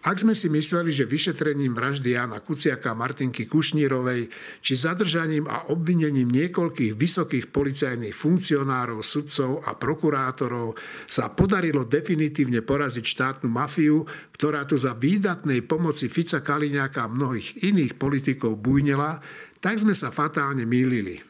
[0.00, 4.32] Ak sme si mysleli, že vyšetrením vraždy Jana Kuciaka a Martinky Kušnírovej
[4.64, 10.72] či zadržaním a obvinením niekoľkých vysokých policajných funkcionárov, sudcov a prokurátorov
[11.04, 17.60] sa podarilo definitívne poraziť štátnu mafiu, ktorá tu za výdatnej pomoci Fica Kaliňáka a mnohých
[17.60, 19.20] iných politikov bujnela,
[19.60, 21.29] tak sme sa fatálne mýlili.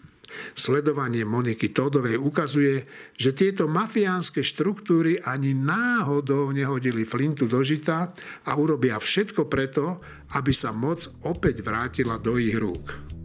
[0.54, 8.14] Sledovanie Moniky Todovej ukazuje, že tieto mafiánske štruktúry ani náhodou nehodili flintu do žita
[8.46, 10.00] a urobia všetko preto,
[10.34, 13.19] aby sa moc opäť vrátila do ich rúk.